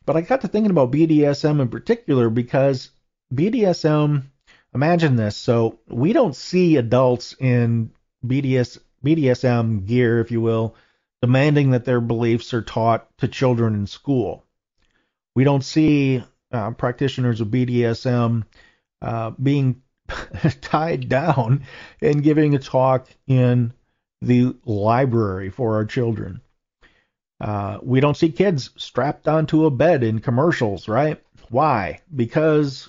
[0.04, 2.90] but I got to thinking about BDSM in particular because
[3.32, 4.24] BDSM,
[4.74, 5.36] imagine this.
[5.36, 7.92] So we don't see adults in
[8.26, 10.74] BDS, BDSM gear, if you will,
[11.20, 14.44] demanding that their beliefs are taught to children in school.
[15.34, 18.44] We don't see uh, practitioners of BDSM
[19.00, 19.81] uh, being
[20.60, 21.64] tied down
[22.00, 23.72] and giving a talk in
[24.20, 26.40] the library for our children.
[27.40, 31.20] Uh, we don't see kids strapped onto a bed in commercials, right?
[31.48, 32.00] Why?
[32.14, 32.88] Because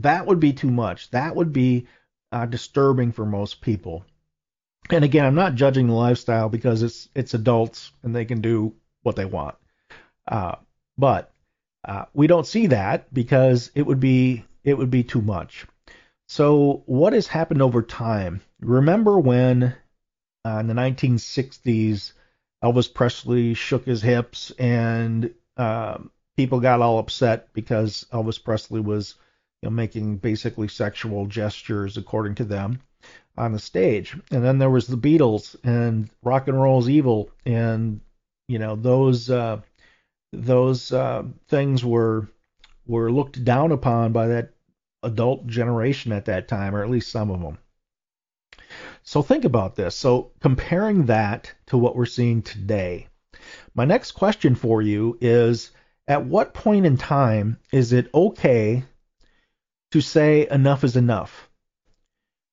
[0.00, 1.10] that would be too much.
[1.10, 1.86] That would be
[2.30, 4.04] uh, disturbing for most people.
[4.90, 8.74] And again, I'm not judging the lifestyle because it's it's adults and they can do
[9.02, 9.56] what they want.
[10.28, 10.56] Uh,
[10.98, 11.32] but
[11.84, 15.66] uh, we don't see that because it would be it would be too much.
[16.28, 18.42] So what has happened over time?
[18.60, 19.74] Remember when
[20.44, 22.12] uh, in the 1960s
[22.64, 25.98] Elvis Presley shook his hips and uh,
[26.36, 29.14] people got all upset because Elvis Presley was
[29.62, 32.80] you know, making basically sexual gestures according to them
[33.36, 34.16] on the stage.
[34.30, 38.00] And then there was the Beatles and rock and roll's evil and
[38.48, 39.60] you know those uh,
[40.32, 42.28] those uh, things were
[42.86, 44.52] were looked down upon by that
[45.02, 47.58] adult generation at that time, or at least some of them.
[49.02, 49.94] So think about this.
[49.94, 53.08] So comparing that to what we're seeing today,
[53.74, 55.70] my next question for you is
[56.08, 58.84] at what point in time is it okay
[59.92, 61.48] to say enough is enough?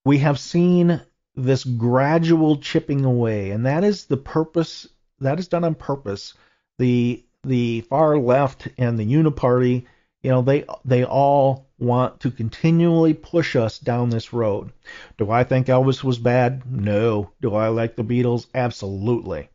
[0.06, 1.02] We have seen
[1.36, 4.88] this gradual chipping away, and that is the purpose
[5.20, 6.34] that is done on purpose.
[6.78, 9.86] The the far left and the uniparty,
[10.22, 14.72] you know, they they all want to continually push us down this road.
[15.18, 16.64] Do I think Elvis was bad?
[16.66, 17.32] No.
[17.42, 18.48] Do I like the Beatles?
[18.56, 19.50] Absolutely.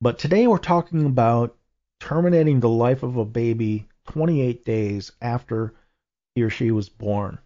[0.00, 1.56] But today we're talking about
[2.00, 5.74] terminating the life of a baby 28 days after
[6.34, 7.38] he or she was born.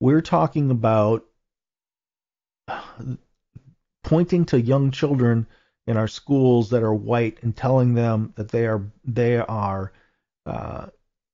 [0.00, 1.24] We're talking about
[4.02, 5.46] pointing to young children
[5.86, 9.92] in our schools that are white and telling them that they are they are
[10.46, 10.86] uh,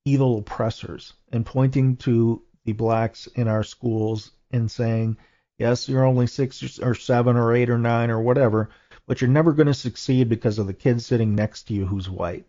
[0.09, 5.17] evil oppressors and pointing to the blacks in our schools and saying,
[5.57, 8.69] yes, you're only six or seven or eight or nine or whatever,
[9.05, 12.09] but you're never going to succeed because of the kid sitting next to you who's
[12.09, 12.45] white.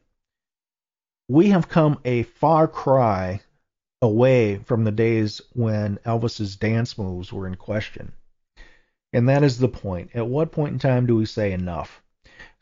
[1.28, 3.40] We have come a far cry
[4.02, 8.12] away from the days when Elvis's dance moves were in question.
[9.12, 10.10] And that is the point.
[10.14, 12.02] At what point in time do we say enough?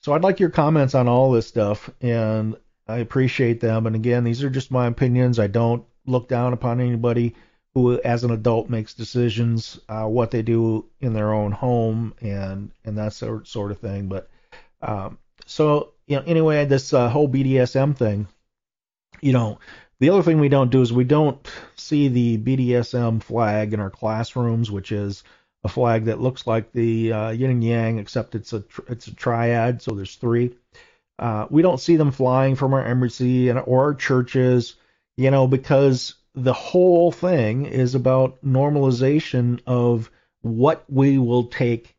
[0.00, 2.56] So I'd like your comments on all this stuff, and
[2.88, 3.86] I appreciate them.
[3.86, 5.38] And again, these are just my opinions.
[5.38, 7.34] I don't look down upon anybody
[7.74, 12.70] who, as an adult, makes decisions uh, what they do in their own home and
[12.84, 14.08] and that sort sort of thing.
[14.08, 14.30] But
[14.80, 18.26] um, so you know, anyway, this uh, whole BDSM thing,
[19.20, 19.58] you know,
[20.00, 21.46] the other thing we don't do is we don't
[21.76, 25.24] see the BDSM flag in our classrooms, which is
[25.64, 29.14] a flag that looks like the uh, yin and yang, except it's a it's a
[29.14, 30.54] triad, so there's three.
[31.18, 34.76] Uh, we don't see them flying from our embassy and or our churches,
[35.16, 40.10] you know, because the whole thing is about normalization of
[40.42, 41.96] what we will take,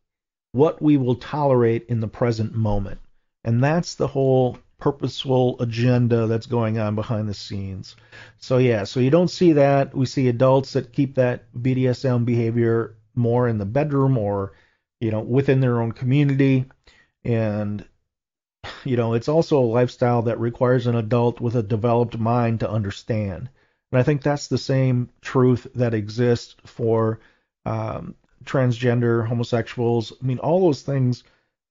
[0.53, 2.99] what we will tolerate in the present moment.
[3.43, 7.95] And that's the whole purposeful agenda that's going on behind the scenes.
[8.37, 9.93] So yeah, so you don't see that.
[9.93, 14.53] We see adults that keep that BDSM behavior more in the bedroom or
[15.01, 16.65] you know within their own community
[17.25, 17.85] and
[18.85, 22.69] you know, it's also a lifestyle that requires an adult with a developed mind to
[22.69, 23.49] understand.
[23.91, 27.19] And I think that's the same truth that exists for
[27.65, 30.13] um, transgender, homosexuals.
[30.21, 31.23] I mean, all those things.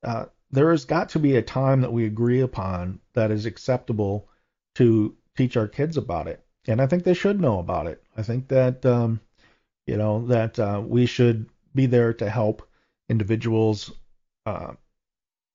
[0.02, 4.28] Uh, there has got to be a time that we agree upon that is acceptable
[4.76, 8.02] to teach our kids about it, and I think they should know about it.
[8.16, 9.20] I think that um,
[9.86, 12.66] you know that uh, we should be there to help
[13.08, 13.92] individuals
[14.46, 14.72] uh,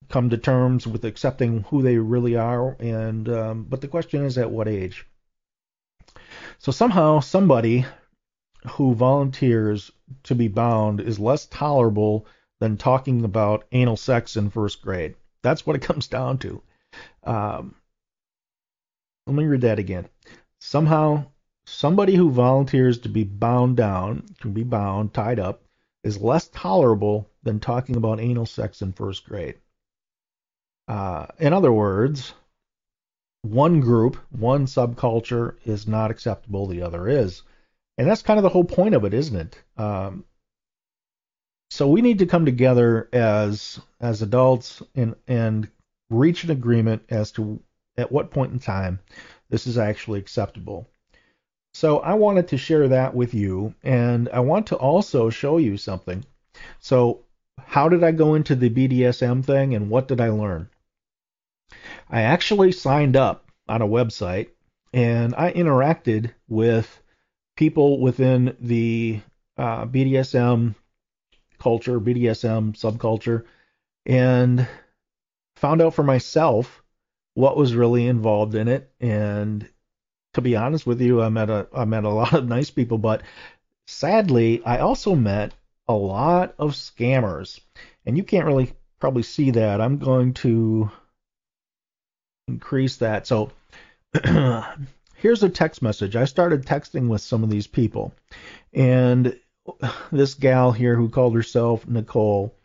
[0.10, 2.76] come to terms with accepting who they really are.
[2.80, 5.06] And um, but the question is, at what age?
[6.60, 7.86] So somehow somebody
[8.72, 9.92] who volunteers
[10.24, 12.26] to be bound is less tolerable
[12.60, 15.16] than talking about anal sex in first grade.
[15.42, 16.62] That's what it comes down to.
[17.24, 17.76] Um,
[19.28, 20.08] let me read that again.
[20.60, 21.26] Somehow,
[21.66, 25.64] somebody who volunteers to be bound down, can be bound, tied up,
[26.04, 29.56] is less tolerable than talking about anal sex in first grade.
[30.88, 32.34] Uh, in other words,
[33.42, 37.44] one group, one subculture is not acceptable, the other is.
[37.98, 39.64] And that's kind of the whole point of it, isn't it?
[39.82, 40.26] Um,
[41.70, 45.68] so we need to come together as as adults and and
[46.10, 47.60] reach an agreement as to
[47.98, 49.00] at what point in time
[49.50, 50.88] this is actually acceptable.
[51.74, 55.78] So I wanted to share that with you, and I want to also show you
[55.78, 56.24] something.
[56.80, 57.26] So
[57.60, 60.70] how did I go into the BDSM thing, and what did I learn?
[62.10, 64.50] I actually signed up on a website,
[64.94, 67.02] and I interacted with
[67.56, 69.22] people within the
[69.58, 70.76] uh, BDSM
[71.60, 73.46] culture, BDSM subculture,
[74.06, 74.68] and
[75.56, 76.84] found out for myself
[77.36, 78.92] what was really involved in it.
[79.00, 79.68] And
[80.34, 82.98] to be honest with you, I met a I met a lot of nice people,
[82.98, 83.24] but
[83.88, 85.54] sadly, I also met
[85.88, 87.60] a lot of scammers.
[88.06, 89.82] And you can't really probably see that.
[89.82, 90.92] I'm going to
[92.48, 93.28] increase that.
[93.28, 93.52] So
[95.16, 96.16] here's a text message.
[96.16, 98.14] I started texting with some of these people,
[98.74, 99.38] and
[100.12, 102.56] this gal here who called herself Nicole,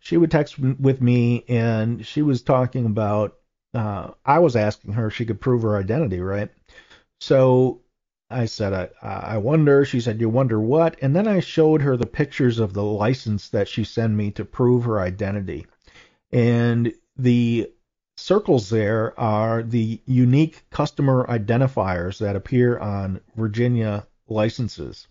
[0.00, 3.36] she would text with me, and she was talking about.
[3.74, 6.50] Uh, I was asking her if she could prove her identity, right?
[7.20, 7.80] So
[8.28, 9.84] I said, I, I wonder.
[9.84, 10.98] She said, You wonder what?
[11.00, 14.44] And then I showed her the pictures of the license that she sent me to
[14.44, 15.66] prove her identity.
[16.32, 17.70] And the
[18.22, 25.08] circles there are the unique customer identifiers that appear on Virginia licenses.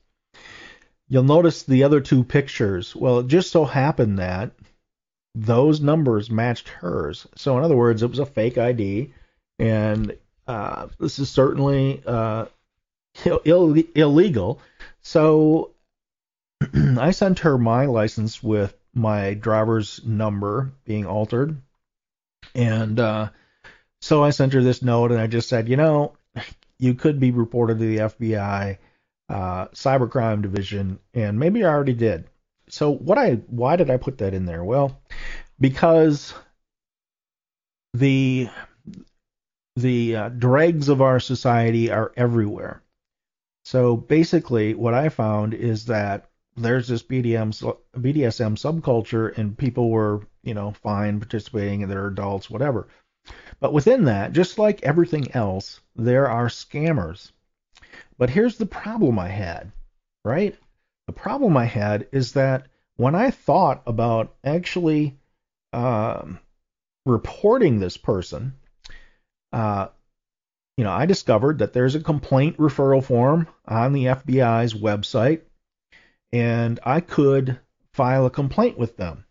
[1.09, 2.95] You'll notice the other two pictures.
[2.95, 4.51] Well, it just so happened that
[5.35, 7.27] those numbers matched hers.
[7.35, 9.13] So, in other words, it was a fake ID,
[9.59, 12.45] and uh, this is certainly uh,
[13.25, 14.61] Ill- illegal.
[15.01, 15.71] So,
[16.73, 21.61] I sent her my license with my driver's number being altered
[22.55, 23.29] and uh,
[24.01, 26.13] so I sent her this note, and I just said, you know,
[26.79, 28.77] you could be reported to the FBI,
[29.29, 32.25] uh, cybercrime division, and maybe I already did.
[32.67, 34.63] So what I why did I put that in there?
[34.63, 34.99] Well,
[35.59, 36.33] because
[37.93, 38.49] the
[39.75, 42.81] the uh, dregs of our society are everywhere.
[43.63, 47.51] So basically, what I found is that there's this BDM,
[47.95, 52.87] BDSM subculture, and people were, you know, fine participating, and they're adults, whatever.
[53.59, 57.31] But within that, just like everything else, there are scammers.
[58.17, 59.71] But here's the problem I had,
[60.25, 60.55] right?
[61.07, 65.17] The problem I had is that when I thought about actually
[65.73, 66.39] um,
[67.05, 68.53] reporting this person,
[69.53, 69.87] uh,
[70.77, 75.41] you know, I discovered that there's a complaint referral form on the FBI's website
[76.31, 77.59] and I could
[77.93, 79.25] file a complaint with them.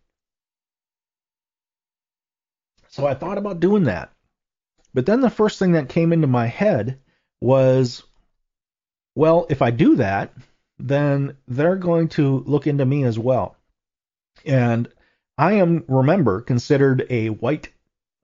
[2.89, 4.11] So I thought about doing that.
[4.93, 6.99] But then the first thing that came into my head
[7.39, 8.03] was
[9.15, 10.33] well, if I do that,
[10.79, 13.55] then they're going to look into me as well.
[14.45, 14.87] And
[15.37, 17.69] I am, remember, considered a white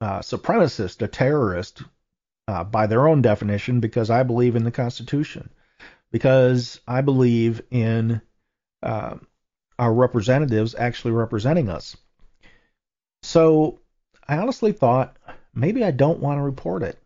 [0.00, 1.82] uh, supremacist, a terrorist,
[2.46, 5.50] uh, by their own definition, because I believe in the Constitution,
[6.10, 8.22] because I believe in
[8.82, 9.16] uh,
[9.78, 11.96] our representatives actually representing us.
[13.22, 13.80] So
[14.26, 15.16] I honestly thought
[15.54, 16.98] maybe I don't want to report it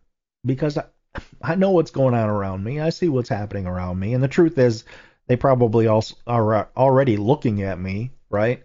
[0.45, 0.85] because I,
[1.41, 2.79] I know what's going on around me.
[2.79, 4.85] I see what's happening around me, and the truth is,
[5.27, 8.61] they probably also are already looking at me, right?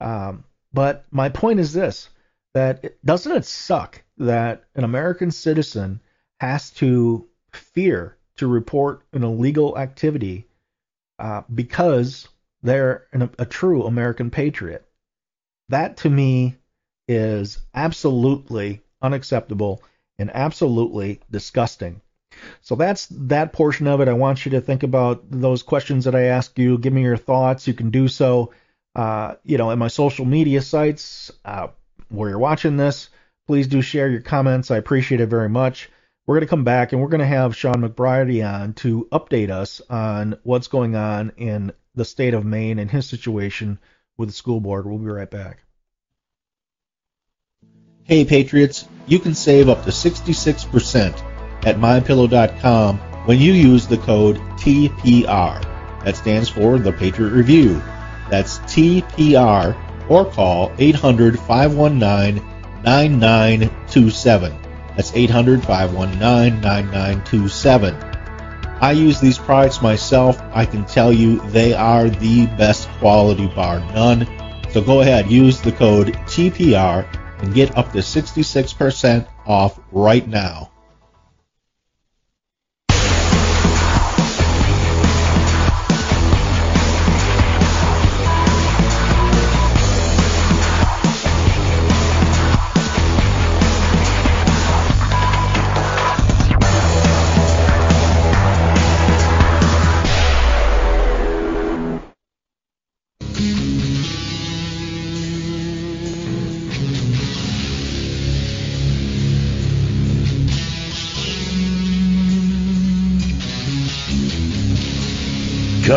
[0.00, 2.10] Um, but my point is this:
[2.52, 6.00] that it, doesn't it suck that an American citizen
[6.40, 10.46] has to fear to report an illegal activity
[11.18, 12.28] uh, because
[12.64, 14.84] they're an, a true American patriot.
[15.68, 16.56] That to me
[17.06, 19.82] is absolutely unacceptable
[20.18, 22.00] and absolutely disgusting.
[22.62, 24.08] So that's that portion of it.
[24.08, 26.78] I want you to think about those questions that I ask you.
[26.78, 27.68] Give me your thoughts.
[27.68, 28.52] You can do so,
[28.96, 31.68] uh, you know, in my social media sites uh,
[32.08, 33.10] where you're watching this.
[33.46, 34.70] Please do share your comments.
[34.70, 35.90] I appreciate it very much.
[36.26, 39.50] We're going to come back and we're going to have Shawn McBreairty on to update
[39.50, 43.78] us on what's going on in the state of Maine and his situation
[44.16, 44.86] with the school board.
[44.86, 45.58] We'll be right back.
[48.04, 51.22] Hey Patriots, you can save up to 66%
[51.66, 55.62] at mypillow.com when you use the code TPR.
[56.04, 57.80] That stands for the Patriot Review.
[58.28, 62.44] That's TPR or call 800 519
[62.84, 64.54] 9927.
[64.96, 68.13] That's 800 519 9927.
[68.84, 70.38] I use these products myself.
[70.52, 74.28] I can tell you they are the best quality bar none.
[74.72, 77.08] So go ahead, use the code TPR
[77.38, 80.70] and get up to 66% off right now.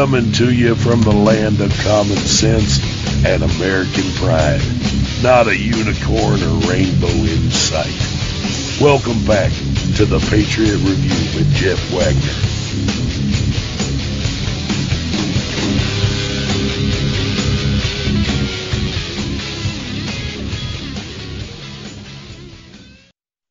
[0.10, 2.80] Coming to you from the land of common sense
[3.26, 4.62] and American pride.
[5.22, 7.92] Not a unicorn or rainbow in sight.
[8.80, 9.52] Welcome back
[9.98, 12.32] to the Patriot Review with Jeff Wagner.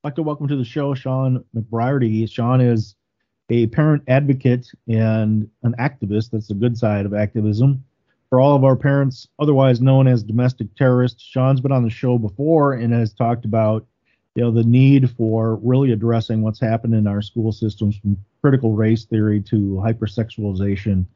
[0.02, 2.30] Like to welcome to the show Shawn McBreairty.
[2.30, 2.95] Shawn is
[3.50, 6.30] a parent advocate and an activist.
[6.30, 7.84] That's the good side of activism.
[8.28, 12.18] For all of our parents, otherwise known as domestic terrorists, Shawn's been on the show
[12.18, 13.86] before and has talked about
[14.34, 18.72] you know the need for really addressing what's happened in our school systems from critical
[18.72, 21.06] race theory to hypersexualization.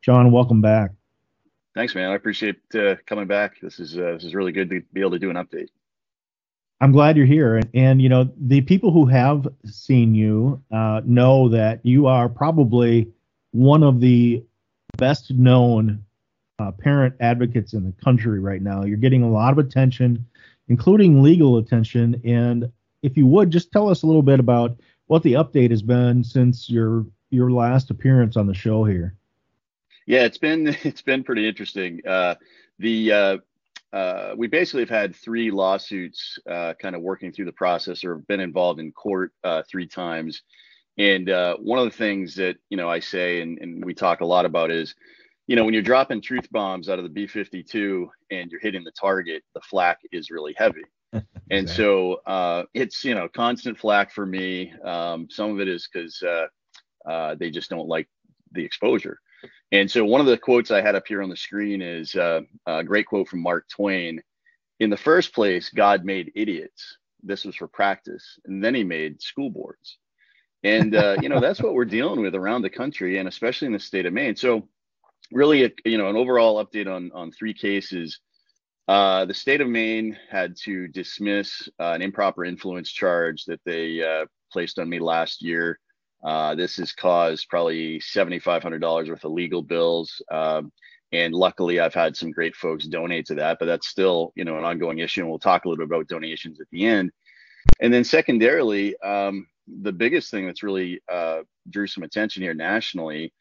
[0.00, 0.92] Shawn, welcome back.
[1.74, 2.10] Thanks, man.
[2.10, 3.60] I appreciate uh, coming back.
[3.60, 5.68] This is uh, this is really good to be able to do an update.
[6.80, 7.56] I'm glad you're here.
[7.56, 12.28] And, and, you know, the people who have seen you uh, know that you are
[12.28, 13.08] probably
[13.52, 14.44] one of the
[14.96, 16.04] best known
[16.58, 18.84] uh, parent advocates in the country right now.
[18.84, 20.24] You're getting a lot of attention,
[20.68, 22.20] including legal attention.
[22.24, 22.70] And
[23.02, 24.76] if you would, just tell us a little bit about
[25.06, 29.14] what the update has been since your your last appearance on the show here.
[30.06, 32.00] Yeah, it's been it's been pretty interesting.
[32.06, 32.34] Uh,
[32.78, 33.12] the
[33.92, 33.96] uh,
[34.28, 38.16] uh, we basically have had three lawsuits uh, kind of working through the process or
[38.16, 40.42] been involved in court uh, three times.
[40.98, 44.20] And uh, one of the things that, you know, I say and, and we talk
[44.20, 44.94] a lot about is,
[45.46, 48.84] you know, when you're dropping truth bombs out of the B 52 and you're hitting
[48.84, 50.84] the target, the flak is really heavy.
[51.50, 54.72] and so uh, it's, you know, constant flak for me.
[54.84, 58.08] Um, some of it is because uh, they just don't like
[58.52, 59.18] the exposure.
[59.70, 62.40] And so one of the quotes I had up here on the screen is uh,
[62.66, 64.22] a great quote from Mark Twain.
[64.80, 66.96] In the first place, God made idiots.
[67.22, 69.98] This was for practice, and then He made school boards.
[70.64, 73.72] And uh, you know that's what we're dealing with around the country, and especially in
[73.72, 74.36] the state of Maine.
[74.36, 74.68] So,
[75.30, 78.20] really, a, you know, an overall update on on three cases.
[78.88, 84.02] Uh, the state of Maine had to dismiss uh, an improper influence charge that they
[84.02, 85.78] uh, placed on me last year.
[86.24, 90.20] Uh, this has caused probably $7,500 worth of legal bills.
[90.30, 90.72] Um,
[91.12, 94.58] and luckily, I've had some great folks donate to that, but that's still, you know,
[94.58, 95.22] an ongoing issue.
[95.22, 97.10] And we'll talk a little bit about donations at the end.
[97.80, 99.46] And then secondarily, um,
[99.82, 101.40] the biggest thing that's really uh,
[101.70, 103.32] drew some attention here nationally,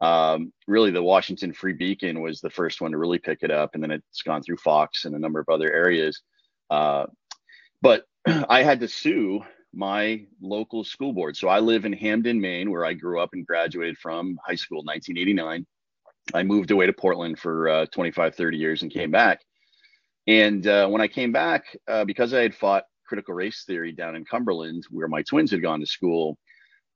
[0.00, 3.70] um, really the Washington Free Beacon was the first one to really pick it up,
[3.74, 6.22] and then it's gone through Fox and a number of other areas.
[6.70, 7.06] Uh,
[7.82, 8.04] but
[8.48, 9.42] I had to sue
[9.76, 11.36] my local school board.
[11.36, 14.80] So I live in Hampden, Maine, where I grew up and graduated from high school
[14.80, 15.66] in 1989.
[16.34, 19.42] I moved away to Portland for uh, 25, 30 years and came back.
[20.26, 24.16] And uh, when I came back, uh, because I had fought critical race theory down
[24.16, 26.38] in Cumberland, where my twins had gone to school,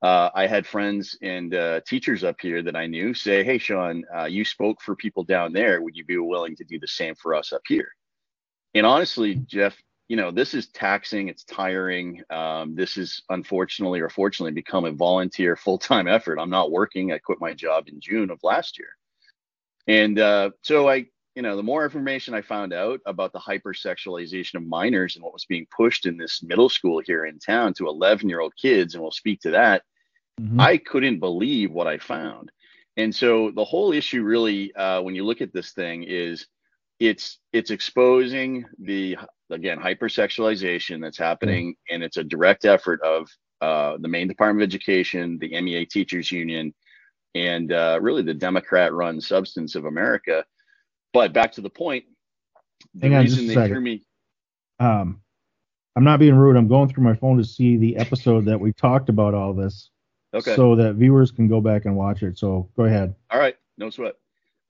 [0.02, 4.02] uh, I had friends and uh, teachers up here that I knew say, Hey, Shawn,
[4.16, 5.82] uh, you spoke for people down there.
[5.82, 7.88] Would you be willing to do the same for us up here?
[8.74, 9.76] And honestly, Jeff,
[10.10, 12.20] you know, this is taxing, it's tiring.
[12.30, 16.40] Um, this is unfortunately or fortunately become a volunteer full time effort.
[16.40, 17.12] I'm not working.
[17.12, 18.88] I quit my job in June of last year.
[19.86, 21.06] And uh, so I,
[21.36, 25.32] you know, the more information I found out about the hypersexualization of minors and what
[25.32, 28.94] was being pushed in this middle school here in town to 11 year old kids,
[28.94, 29.84] and we'll speak to that,
[30.40, 30.60] mm-hmm.
[30.60, 32.50] I couldn't believe what I found.
[32.96, 36.48] And so the whole issue really, uh, when you look at this thing, is
[37.00, 39.16] it's it's exposing the
[39.48, 43.26] again hypersexualization that's happening and it's a direct effort of
[43.60, 46.72] uh, the Maine Department of Education, the MEA Teachers Union,
[47.34, 50.44] and uh, really the Democrat-run substance of America.
[51.12, 52.04] But back to the point,
[52.94, 54.06] the Hang reason they hear me.
[54.78, 55.20] Um,
[55.94, 56.56] I'm not being rude.
[56.56, 59.90] I'm going through my phone to see the episode that we talked about all this,
[60.32, 60.56] okay.
[60.56, 62.38] so that viewers can go back and watch it.
[62.38, 63.14] So go ahead.
[63.30, 64.14] All right, no sweat.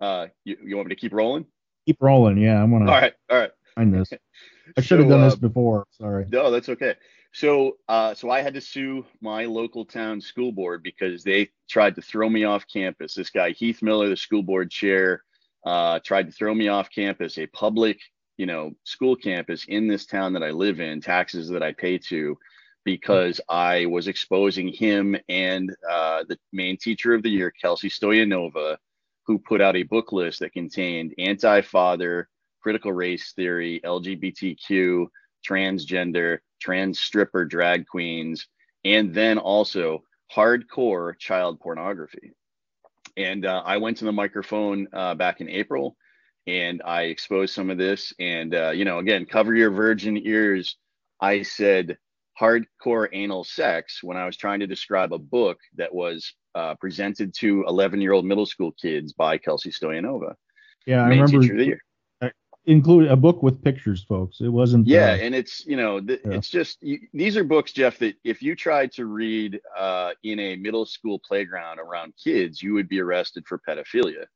[0.00, 1.46] Uh, you, you want me to keep rolling?
[1.86, 2.38] Keep rolling.
[2.38, 2.90] Yeah, I'm gonna.
[2.90, 3.50] All right, all right.
[3.74, 4.10] Find this.
[4.76, 5.86] I should have so, done uh, this before.
[5.90, 6.26] Sorry.
[6.30, 6.94] No, that's okay.
[7.32, 11.94] So, uh, so I had to sue my local town school board because they tried
[11.96, 13.14] to throw me off campus.
[13.14, 15.22] This guy Heath Miller, the school board chair,
[15.64, 18.00] uh, tried to throw me off campus, a public,
[18.36, 21.98] you know, school campus in this town that I live in, taxes that I pay
[21.98, 22.36] to,
[22.84, 28.76] because I was exposing him and uh, the Maine teacher of the year, Kelsey Stoyanova,
[29.26, 32.28] who put out a book list that contained anti-father,
[32.62, 35.06] critical race theory, LGBTQ,
[35.48, 38.46] transgender, trans stripper drag queens,
[38.84, 40.02] and then also
[40.34, 42.32] hardcore child pornography.
[43.16, 45.96] And uh, I went to the microphone uh, back in April
[46.46, 48.12] and I exposed some of this.
[48.18, 50.76] And, uh, you know, again, cover your virgin ears.
[51.20, 51.98] I said
[52.40, 57.34] hardcore anal sex when I was trying to describe a book that was uh, presented
[57.34, 60.34] to 11 year old middle school kids by Kelsey Stoyanova.
[60.86, 61.78] Yeah, I remember
[62.66, 64.40] include a book with pictures, folks.
[64.40, 64.86] It wasn't.
[64.86, 66.32] Yeah, uh, and it's you know th- yeah.
[66.32, 70.38] it's just you, these are books, Jeff, that if you tried to read uh, in
[70.38, 74.26] a middle school playground around kids, you would be arrested for pedophilia.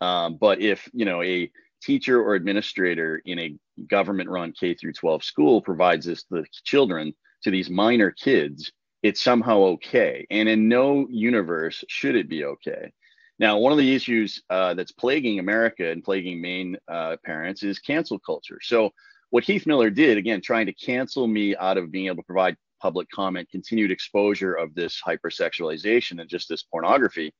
[0.00, 1.50] Um, but if you know a
[1.82, 3.56] teacher or administrator in a
[3.88, 8.70] government-run K through 12 school provides this to the children to these minor kids,
[9.02, 10.26] it's somehow okay.
[10.30, 12.92] And in no universe should it be okay.
[13.38, 17.78] Now, one of the issues uh, that's plaguing America and plaguing Maine uh, parents is
[17.78, 18.58] cancel culture.
[18.62, 18.90] So,
[19.30, 22.56] what Heath Miller did, again, trying to cancel me out of being able to provide
[22.82, 27.32] public comment, continued exposure of this hypersexualization and just this pornography,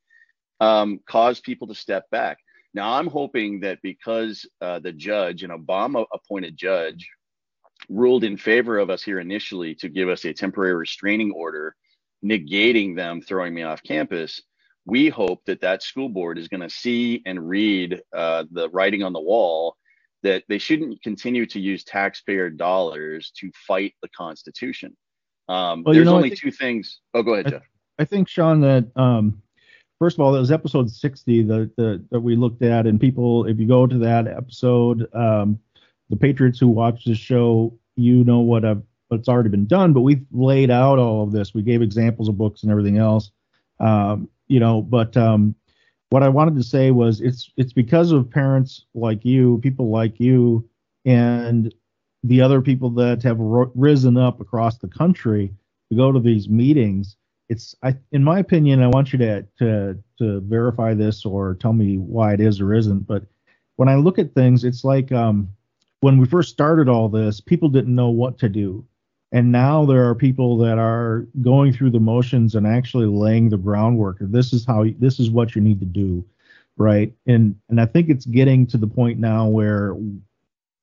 [0.60, 2.38] um, caused people to step back.
[2.72, 7.10] Now, I'm hoping that because uh, the judge, an Obama appointed judge,
[7.88, 11.74] ruled in favor of us here initially to give us a temporary restraining order,
[12.24, 14.40] negating them throwing me off campus
[14.86, 19.02] we hope that that school board is going to see and read uh, the writing
[19.02, 19.76] on the wall
[20.22, 24.96] that they shouldn't continue to use taxpayer dollars to fight the Constitution.
[25.48, 27.00] Um, well, there's you know, only think, two things.
[27.14, 27.62] Oh, go ahead, I, Jeff.
[27.98, 29.40] I think Shawn that um,
[29.98, 33.46] first of all, that was episode 60 that, that, that we looked at, and people,
[33.46, 35.58] if you go to that episode, um,
[36.10, 40.02] the Patriots who watch this show, you know what I've, what's already been done, but
[40.02, 41.54] we've laid out all of this.
[41.54, 43.30] We gave examples of books and everything else.
[43.78, 45.54] Um, you know, but um,
[46.10, 50.20] what I wanted to say was it's it's because of parents like you, people like
[50.20, 50.68] you,
[51.04, 51.72] and
[52.24, 55.54] the other people that have risen up across the country
[55.90, 57.16] to go to these meetings.
[57.48, 61.72] It's, I, in my opinion, I want you to to to verify this or tell
[61.72, 63.06] me why it is or isn't.
[63.06, 63.24] But
[63.76, 65.48] when I look at things, it's like um,
[66.00, 68.84] when we first started all this, people didn't know what to do.
[69.32, 73.56] And now there are people that are going through the motions and actually laying the
[73.56, 74.16] groundwork.
[74.20, 76.24] This is how this is what you need to do
[76.80, 77.12] right?
[77.26, 79.94] And and i think it's getting to the point now where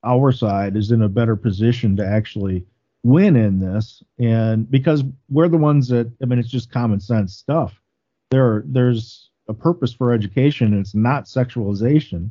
[0.04, 2.66] our side is in a better position to actually
[3.04, 4.04] win in this.
[4.20, 7.82] And because we're the ones that i mean it's just common sense stuff.
[8.30, 10.80] There there's a purpose for education.
[10.80, 12.30] It's not sexualization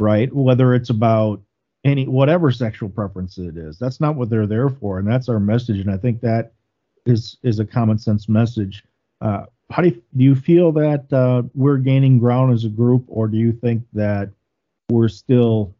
[0.00, 0.34] right?
[0.34, 1.40] Whether it's about
[1.84, 3.78] any whatever sexual preference it is.
[3.78, 5.80] That's not what they're there for, and that's our message.
[5.80, 6.52] And I think that
[7.06, 8.84] is is a common sense message.
[9.20, 13.04] Uh, how do you, do you feel that uh, we're gaining ground as a group,
[13.08, 14.30] or do you think that
[14.90, 15.74] we're still,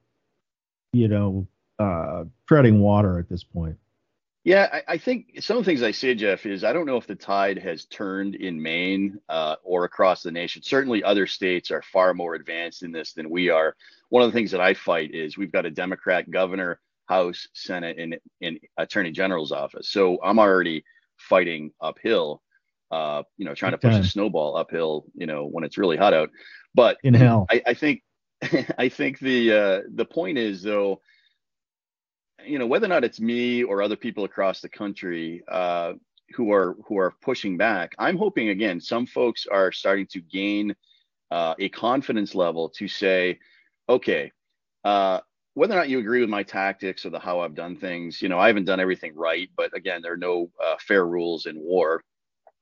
[0.93, 1.47] you know,
[1.79, 3.77] uh, treading water at this point?
[4.45, 6.97] Yeah, I, I, think some of the things I say, Jeff, is I don't know
[6.97, 10.63] if the tide has turned in Maine uh, or across the nation.
[10.63, 13.77] Certainly, other states are far more advanced in this than we are.
[14.09, 17.99] One of the things that I fight is we've got a Democrat governor, House, Senate,
[17.99, 19.91] and, and Attorney General's office.
[19.91, 20.85] So I'm already
[21.19, 22.43] fighting uphill,
[22.91, 26.15] uh, you know, trying to push a snowball uphill, you know, when it's really hot
[26.15, 26.31] out.
[26.75, 28.03] But in hell, I, I think,
[28.77, 31.01] I think the uh, the point is though
[32.45, 35.93] you know whether or not it's me or other people across the country uh,
[36.35, 40.75] who are who are pushing back i'm hoping again some folks are starting to gain
[41.31, 43.39] uh, a confidence level to say
[43.89, 44.31] okay
[44.85, 45.21] uh,
[45.55, 48.29] whether or not you agree with my tactics or the how i've done things you
[48.29, 51.59] know i haven't done everything right but again there are no uh, fair rules in
[51.59, 52.03] war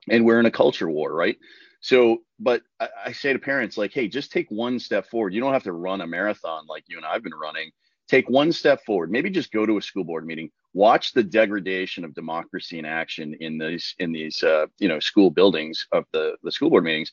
[0.08, 1.36] and we're in a culture war right?
[1.80, 5.34] So but I, I say to parents like hey just take one step forward.
[5.34, 7.70] You don't have to run a marathon like you and i've been running
[8.11, 12.04] take one step forward maybe just go to a school board meeting watch the degradation
[12.04, 16.36] of democracy in action in these in these uh, you know school buildings of the
[16.42, 17.12] the school board meetings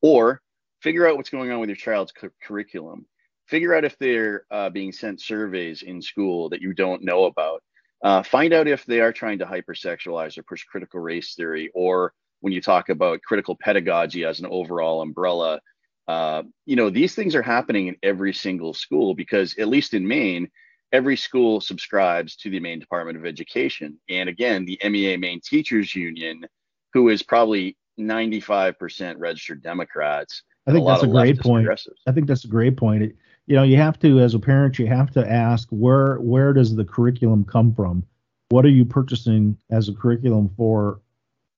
[0.00, 0.40] or
[0.80, 3.06] figure out what's going on with your child's cu- curriculum.
[3.46, 7.62] Figure out if they're uh, being sent surveys in school that you don't know about.
[8.02, 12.12] Uh, find out if they are trying to hypersexualize or push critical race theory or
[12.40, 15.60] when you talk about critical pedagogy as an overall umbrella
[16.08, 20.08] uh, you know, these things are happening in every single school because, at least in
[20.08, 20.48] Maine,
[20.90, 23.98] every school subscribes to the Maine Department of Education.
[24.08, 26.46] And again, the MEA Maine Teachers Union,
[26.94, 30.42] who is probably 95% registered Democrats.
[30.66, 31.68] I think that's a great point.
[32.06, 33.02] I think that's a great point.
[33.02, 36.52] It, you know, you have to, as a parent, you have to ask where where
[36.52, 38.02] does the curriculum come from?
[38.50, 41.00] What are you purchasing as a curriculum for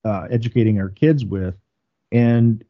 [0.04, 1.54] uh, educating our kids with?
[2.12, 2.64] And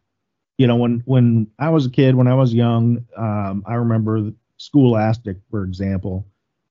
[0.60, 4.30] you know, when when I was a kid, when I was young, um, I remember
[4.58, 6.26] Scholastic, for example,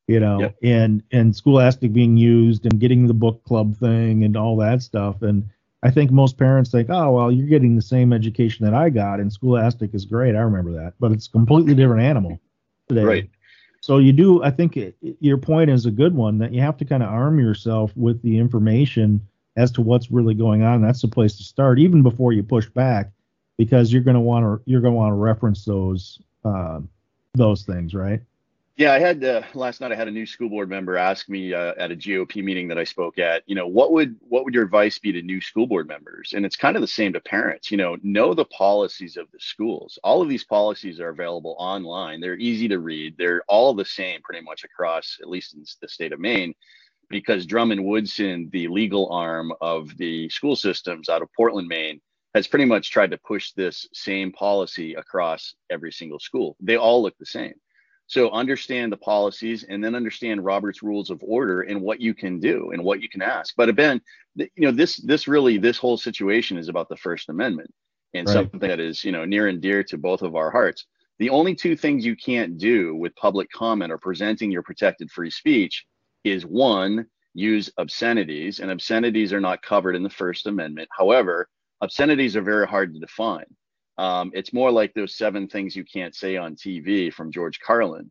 [0.06, 0.56] you know, yep.
[0.62, 5.24] and and Scholastic being used and getting the book club thing and all that stuff.
[5.24, 5.50] And
[5.82, 9.20] I think most parents think, oh well, you're getting the same education that I got,
[9.20, 10.36] and Scholastic is great.
[10.36, 12.40] I remember that, but it's a completely different animal
[12.90, 13.04] today.
[13.04, 13.30] Right.
[13.82, 14.44] So you do.
[14.44, 17.10] I think it, your point is a good one that you have to kind of
[17.10, 19.20] arm yourself with the information
[19.58, 20.84] as to what's really going on.
[20.84, 23.10] That's the place to start, even before you push back,
[23.60, 26.80] because you're going to want to you're going to want to reference those uh,
[27.36, 28.22] those things, right?
[28.78, 29.92] Yeah, I had uh, last night.
[29.92, 32.78] I had a new school board member ask me uh, at a GOP meeting that
[32.78, 33.44] I spoke at.
[33.46, 36.32] You know, what would what would your advice be to new school board members?
[36.34, 37.70] And it's kind of the same to parents.
[37.70, 40.00] You know, know the policies of the schools.
[40.06, 42.22] All of these policies are available online.
[42.22, 43.16] They're easy to read.
[43.18, 46.54] They're all the same, pretty much across, at least in the state of Maine,
[47.10, 52.00] because Drummond Woodsum, the legal arm of the school systems out of Portland, Maine,
[52.36, 56.56] has pretty much tried to push this same policy across every single school.
[56.60, 57.54] They all look the same.
[58.08, 62.40] So understand the policies and then understand Robert's rules of order and what you can
[62.40, 63.54] do and what you can ask.
[63.56, 64.02] But Ben,
[64.36, 67.72] you know, this this really this whole situation is about the First Amendment
[68.16, 68.34] and right.
[68.34, 70.86] something that is, you know, near and dear to both of our hearts.
[71.20, 75.30] The only two things you can't do with public comment or presenting your protected free
[75.30, 75.86] speech
[76.24, 77.06] is one,
[77.36, 80.90] use obscenities, and obscenities are not covered in the First Amendment.
[80.98, 81.48] However,
[81.82, 83.46] obscenities are very hard to define.
[83.98, 88.10] Um, it's more like those seven things you can't say on TV from George Carlin.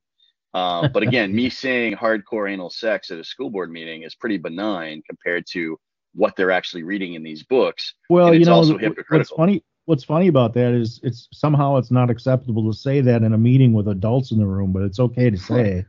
[0.55, 4.39] Um, but again, me saying hardcore anal sex at a school board meeting is pretty
[4.39, 5.79] benign compared to
[6.15, 7.95] what they're actually reading in these books.
[8.11, 12.71] Well, you know, what's funny, what's funny about that is it's somehow it's not acceptable
[12.71, 15.39] to say that in a meeting with adults in the room, but it's okay to
[15.39, 15.85] say,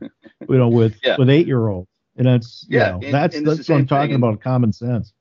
[0.48, 1.16] you know, with yeah.
[1.18, 3.86] with eight year olds, and that's yeah, you know, and, that's and that's what I'm
[3.86, 5.12] talking about, common sense.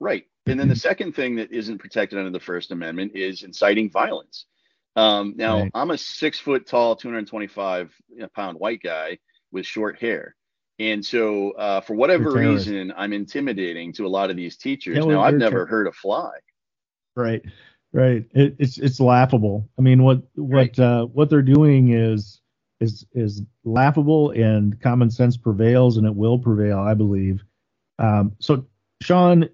[0.00, 3.90] Right, and then the second thing that isn't protected under the First Amendment is inciting
[3.90, 4.46] violence.
[4.96, 5.70] Um, now, right.
[5.74, 7.94] I'm a six foot tall, 225
[8.34, 9.18] pound white guy
[9.52, 10.34] with short hair.
[10.78, 14.96] And so, uh, for whatever reason, I'm intimidating to a lot of these teachers.
[14.96, 16.30] Yeah, now, I've never heard a fly.
[17.14, 17.42] Right,
[17.92, 18.24] right.
[18.32, 19.68] It, it's it's laughable.
[19.78, 20.78] I mean, what what right.
[20.78, 22.40] uh, what they're doing is
[22.80, 27.42] is is laughable, and common sense prevails, and it will prevail, I believe.
[27.98, 28.64] Um, so,
[29.02, 29.50] Shawn,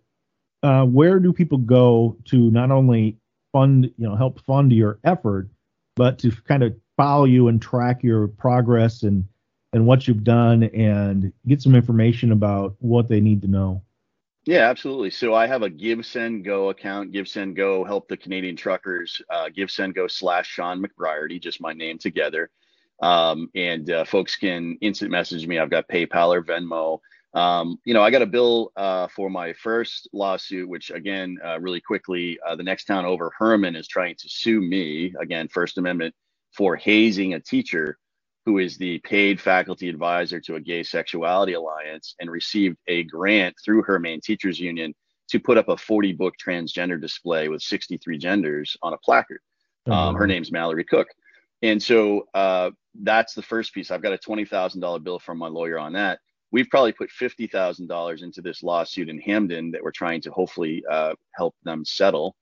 [0.62, 3.16] uh, where do people go to not only
[3.52, 5.48] fund, you know, help fund your effort,
[5.94, 9.24] but to kind of follow you and track your progress and
[9.72, 13.82] and what you've done and get some information about what they need to know?
[14.46, 15.10] Yeah, absolutely.
[15.10, 17.12] So I have a Give Send Go account.
[17.12, 19.20] Give Send Go help the Canadian truckers.
[19.28, 22.48] Uh, Give Send Go slash Shawn McBreairty, just my name together.
[23.02, 25.58] Um, and uh, folks can instant message me.
[25.58, 27.00] I've got PayPal or Venmo.
[27.36, 31.60] Um, you know, I got a bill uh, for my first lawsuit, which again, uh,
[31.60, 35.76] really quickly, uh, the next town over, Hermon, is trying to sue me again, First
[35.76, 36.14] Amendment,
[36.56, 37.98] for hazing a teacher
[38.46, 43.54] who is the paid faculty advisor to a gay sexuality alliance and received a grant
[43.62, 44.94] through her Maine teachers union
[45.28, 49.40] to put up a 40 book transgender display with 63 genders on a placard.
[49.86, 49.92] Mm-hmm.
[49.92, 51.08] Um, her name's Mallory Cook.
[51.60, 52.70] And so uh,
[53.02, 53.90] that's the first piece.
[53.90, 56.20] I've got a $20,000 bill from my lawyer on that
[56.52, 60.30] we've probably put fifty thousand dollars into this lawsuit in Hampden that we're trying to
[60.30, 62.36] hopefully uh, help them settle.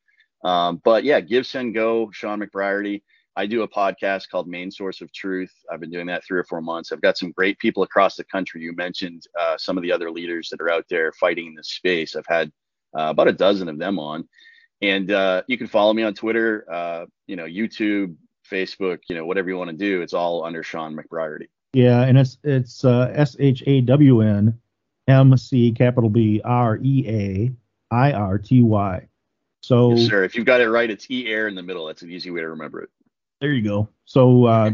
[0.45, 3.03] Um, but yeah, give send go, Shawn McBreairty.
[3.37, 5.51] I do a podcast called Maine Source of Truth.
[5.71, 6.93] I've been doing that three or four months.
[6.93, 8.63] I've got some great people across the country.
[8.63, 11.71] You mentioned uh, some of the other leaders that are out there fighting in this
[11.71, 12.15] space.
[12.15, 12.53] I've had
[12.97, 14.29] uh, about a dozen of them on,
[14.83, 18.15] and uh, you can follow me on Twitter, uh, you know, YouTube,
[18.49, 20.03] Facebook, you know, whatever you want to do.
[20.03, 21.49] It's all under Shawn McBreairty.
[21.75, 24.59] Yeah, and it's it's uh, S H A W N
[25.09, 27.53] M C capital B R E A
[27.95, 29.07] I R T Y.
[29.61, 30.25] So, yes, sir.
[30.25, 31.87] If you've got it right, it's E air in the middle.
[31.87, 32.91] That's an easy way to remember it.
[33.41, 33.89] There you go.
[34.05, 34.71] So uh,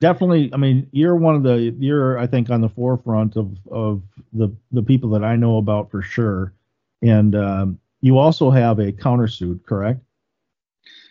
[0.00, 4.02] definitely, I mean, you're one of the you're I think on the forefront of of
[4.32, 6.54] the the people that I know about for sure.
[7.02, 10.00] And um, you also have a countersuit, correct?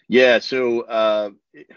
[0.10, 0.40] Yeah.
[0.40, 1.30] So, uh,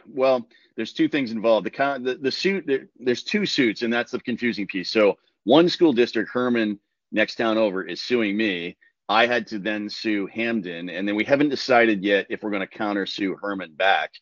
[0.08, 1.66] well, there's two things involved.
[1.66, 4.90] The, con- the, the suit, there, there's two suits, and that's the confusing piece.
[4.90, 6.80] So one school district, Hermon,
[7.12, 8.76] next town over, is suing me.
[9.08, 12.66] I had to then sue Hampden, and then we haven't decided yet if we're going
[12.66, 14.12] to counter sue Hermon back.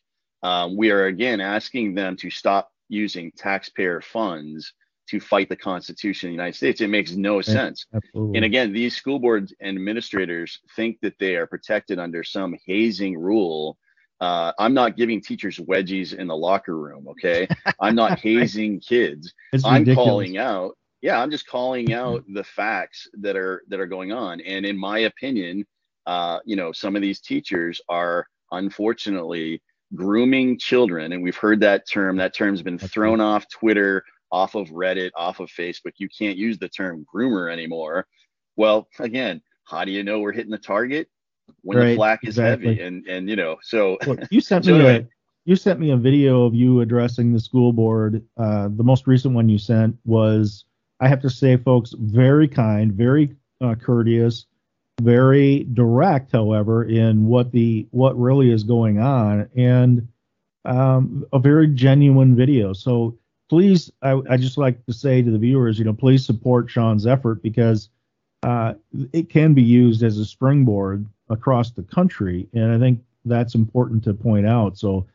[0.43, 4.73] Um, we are again asking them to stop using taxpayer funds
[5.07, 6.81] to fight the Constitution of the United States.
[6.81, 7.85] It makes no sense.
[7.93, 8.37] Absolutely.
[8.37, 13.17] And again, these school boards and administrators think that they are protected under some hazing
[13.17, 13.77] rule.
[14.21, 17.47] Uh, I'm not giving teachers wedgies in the locker room, okay?
[17.79, 19.33] I'm not hazing kids.
[19.51, 20.07] it's I'm ridiculous.
[20.07, 20.77] calling out.
[21.01, 24.39] Yeah, I'm just calling out the facts that are that are going on.
[24.41, 25.65] And in my opinion,
[26.05, 29.61] uh, you know, some of these teachers are unfortunately
[29.95, 32.17] grooming children, and we've heard that term.
[32.17, 35.93] That term's been That's thrown off Twitter, off of Reddit, off of Facebook.
[35.97, 38.05] You can't use the term groomer anymore.
[38.55, 41.07] Well, again, how do you know we're hitting the target
[41.61, 42.75] when the Right, flack is exactly.
[42.75, 42.81] heavy?
[42.81, 44.97] And and you know, so Look, you sent So me anyway.
[44.99, 45.07] a
[45.45, 48.23] you sent me a video of you addressing the school board.
[48.37, 50.65] Uh, the most recent one you sent was,
[50.99, 54.45] I have to say, folks, very kind, very uh, courteous,
[55.01, 60.07] very direct, however, in what the what really is going on, and
[60.65, 62.73] um, a very genuine video.
[62.73, 63.17] So
[63.49, 67.07] please, I, I just like to say to the viewers, you know, please support Shawn's
[67.07, 67.89] effort because
[68.43, 68.75] uh,
[69.11, 74.03] it can be used as a springboard across the country, and I think that's important
[74.03, 74.77] to point out.
[74.77, 75.05] So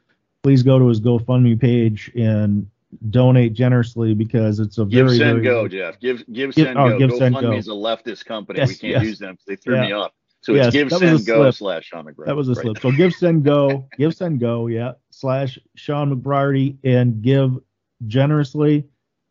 [0.43, 2.69] please go to his GoFundMe page and
[3.11, 4.91] donate generously because it's a very.
[4.91, 6.01] give very send very go, Jeff.
[6.01, 6.99] Give give Give- send oh, go.
[6.99, 7.53] give, send, GoFundMe go.
[7.53, 8.59] is a leftist company.
[8.61, 9.03] Yes, we can't yes.
[9.05, 9.37] use them.
[9.47, 9.87] They threw Yeah.
[9.87, 10.13] me off.
[10.43, 11.55] So Yes, it's give send go slip.
[11.55, 12.27] slash Shawn McBreairty.
[12.27, 12.63] That was a Right.
[12.63, 12.79] slip.
[12.79, 17.59] So give send go, give send go, yeah, slash Shawn McBreairty and give
[18.07, 18.85] generously.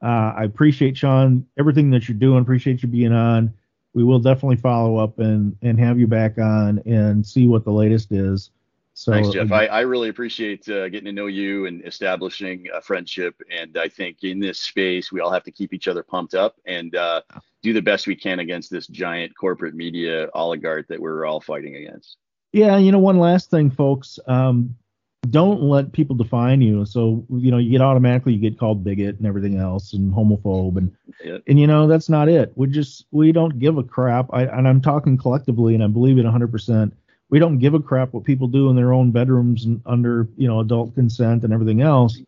[0.04, 2.42] Uh, I appreciate Shawn everything that you're doing.
[2.42, 3.54] Appreciate you being on.
[3.96, 7.72] We will definitely follow up and and have you back on and see what the
[7.72, 8.52] latest is.
[8.94, 9.52] So Thanks, Jeff.
[9.52, 13.36] I, I really appreciate uh, getting to know you and establishing a friendship.
[13.52, 16.56] And I think in this space, we all have to keep each other pumped up
[16.66, 17.22] and uh,
[17.62, 21.76] do the best we can against this giant corporate media oligarch that we're all fighting
[21.76, 22.16] against.
[22.54, 24.18] Yeah, you know, one last thing, folks.
[24.28, 24.78] Um,
[25.26, 26.86] don't let people define you.
[26.86, 30.78] So, you know, you get automatically you get called bigot and everything else and homophobe
[30.78, 30.92] and
[31.24, 31.38] Yeah.
[31.48, 32.52] and you know that's not it.
[32.56, 34.28] We just we don't give a crap.
[34.34, 36.92] I and I'm talking collectively and I believe it 100%.
[37.30, 40.48] We don't give a crap what people do in their own bedrooms and under, you
[40.48, 42.20] know, adult consent and everything else.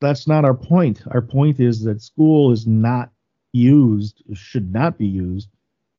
[0.00, 1.02] That's not our point.
[1.10, 3.10] Our point is that school is not
[3.52, 5.48] used, should not be used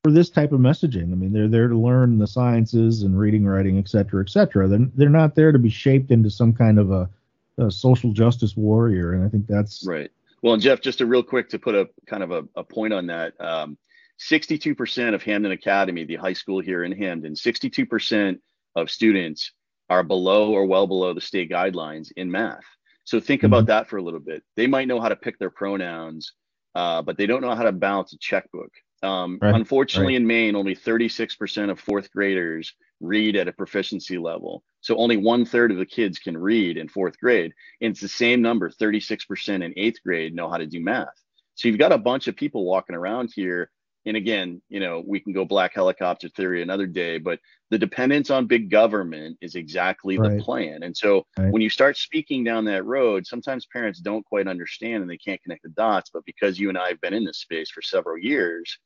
[0.04, 1.12] for this type of messaging.
[1.12, 4.68] I mean, they're there to learn the sciences and reading, writing, et cetera, et cetera.
[4.68, 7.10] They're, they're not there to be shaped into some kind of a,
[7.58, 9.14] a social justice warrior.
[9.14, 10.10] And I think that's Right.
[10.41, 12.93] Well, and Jeff, just a real quick to put a kind of a, a point
[12.93, 13.34] on that.
[13.41, 13.78] Um,
[14.20, 18.39] 62% of Hampden Academy, the high school here in Hampden, 62%
[18.76, 19.52] of students
[19.89, 22.64] are below or well below the state guidelines in math.
[23.04, 24.43] So think about that for a little bit.
[24.56, 26.34] They might know how to pick their pronouns,
[26.76, 28.72] uh, but they don't know how to balance a checkbook.
[29.02, 30.22] Um, Right, unfortunately, right.
[30.22, 34.64] in Maine, only 36% of fourth graders read at a proficiency level.
[34.82, 37.54] So only one third of the kids can read in fourth grade.
[37.82, 41.08] And it's the same number 36% in eighth grade know how to do math.
[41.56, 43.72] So you've got a bunch of people walking around here.
[44.06, 47.39] And again, you know, we can go black helicopter theory another day, but
[47.70, 50.38] the dependence on big government is exactly Right.
[50.38, 50.84] the plan.
[50.84, 55.10] And so when you start speaking down that road, sometimes parents don't quite understand and
[55.10, 56.10] they can't connect the dots.
[56.14, 58.78] But because you and I have been in this space for several years,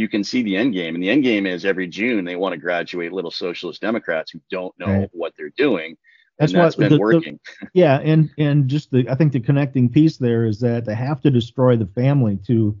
[0.00, 0.94] you can see the end game.
[0.94, 4.40] And the end game is every June they want to graduate little socialist Democrats who
[4.50, 5.10] don't know Right.
[5.12, 5.96] what they're doing.
[6.38, 7.40] That's and that's what been the- the- working.
[7.74, 11.20] yeah, and and just the I think the connecting piece there is that they have
[11.20, 12.76] to destroy the family to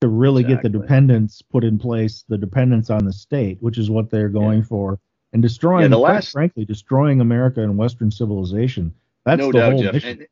[0.00, 0.80] to really get the Exactly.
[0.80, 4.98] dependence put in place, the dependence on the state, which is what they're going for,
[5.32, 8.92] and destroying, Yeah, the last- frankly, destroying America and Western civilization.
[9.24, 9.92] That's no the doubt, whole Jeff.
[9.92, 10.10] mission.
[10.18, 10.26] And,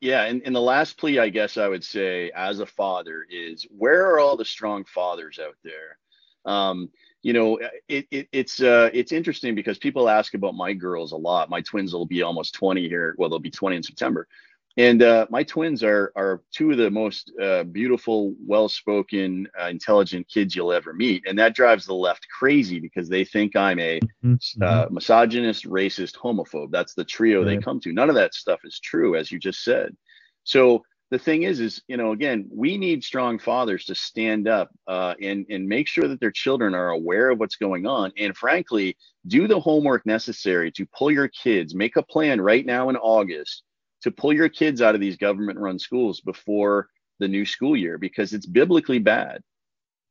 [0.00, 3.66] yeah, and, and the last plea I guess I would say as a father is
[3.70, 5.98] where are all the strong fathers out there?
[6.44, 6.90] Um,
[7.22, 11.16] you know, it, it, it's uh, it's interesting because people ask about my girls a
[11.16, 11.50] lot.
[11.50, 13.16] My twins will be almost 20 here.
[13.18, 14.28] Well, they'll be 20 in September,
[14.76, 20.28] and uh, my twins are are two of the most uh, beautiful, well-spoken, uh, intelligent
[20.28, 24.04] kids you'll ever meet, and that drives the left crazy because they think I'm a
[24.22, 26.70] Mhm, uh, misogynist, racist, homophobe.
[26.70, 27.92] That's the trio they come to.
[27.92, 29.96] None of that stuff is true, as you just said.
[30.44, 34.70] So the thing is, is you know, again, we need strong fathers to stand up
[34.88, 38.36] uh, and and make sure that their children are aware of what's going on, and
[38.36, 38.96] frankly,
[39.26, 41.74] do the homework necessary to pull your kids.
[41.74, 43.62] Make a plan right now in August
[44.02, 46.88] to pull your kids out of these government-run schools before
[47.18, 49.42] the new school year because it's biblically bad.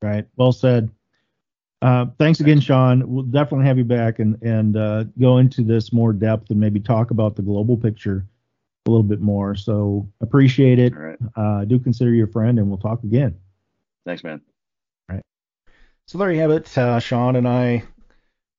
[0.02, 0.26] Right.
[0.36, 0.90] Well said.
[1.82, 3.04] Uh, thanks again, Shawn.
[3.08, 6.80] We'll definitely have you back and and uh, go into this more depth and maybe
[6.80, 8.26] talk about the global picture
[8.88, 9.56] a little bit more.
[9.56, 10.96] So appreciate it.
[10.96, 13.36] Right, Uh, do consider your friend, and we'll talk again.
[14.06, 14.42] thanks, man.
[15.10, 15.24] All right.
[16.08, 16.76] So there you have it.
[16.78, 17.84] Uh, Sean and I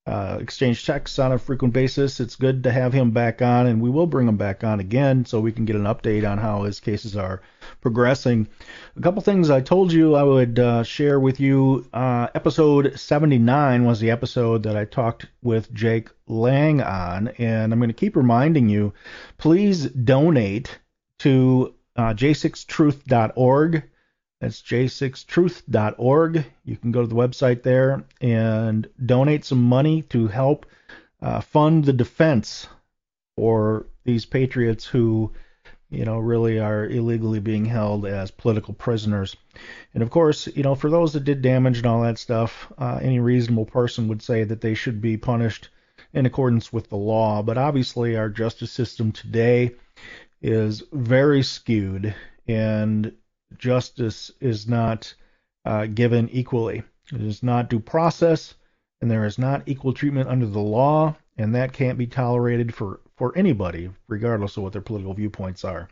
[0.07, 2.21] uh, exchange texts on a frequent basis.
[2.21, 5.25] It's good to have him back on, and we will bring him back on again
[5.25, 7.41] so we can get an update on how his cases are
[7.81, 8.47] progressing.
[8.95, 11.85] A couple things I told you I would uh, share with you.
[11.93, 17.79] Uh, episode 79 was the episode that I talked with Jake Lang on, and I'm
[17.79, 18.93] going to keep reminding you
[19.37, 20.79] please donate
[21.19, 23.83] to uh, j6truth.org.
[24.39, 26.45] That's j6truth.org.
[26.63, 30.67] You can go to the website there and donate some money to help
[31.21, 32.67] uh, fund the defense
[33.35, 35.31] for these patriots who,
[35.89, 39.35] you know, really are illegally being held as political prisoners.
[39.95, 42.99] And of course, you know, for those that did damage and all that stuff, uh,
[43.01, 45.69] any reasonable person would say that they should be punished
[46.13, 47.41] in accordance with the law.
[47.41, 49.75] But obviously, our justice system today
[50.41, 52.13] is very skewed
[52.47, 53.13] and
[53.57, 55.13] justice is not
[55.65, 56.83] uh, given equally.
[57.13, 58.55] It is not due process,
[59.01, 62.99] and there is not equal treatment under the law, and that can't be tolerated for,
[63.17, 65.89] for anybody, regardless of what their political viewpoints are.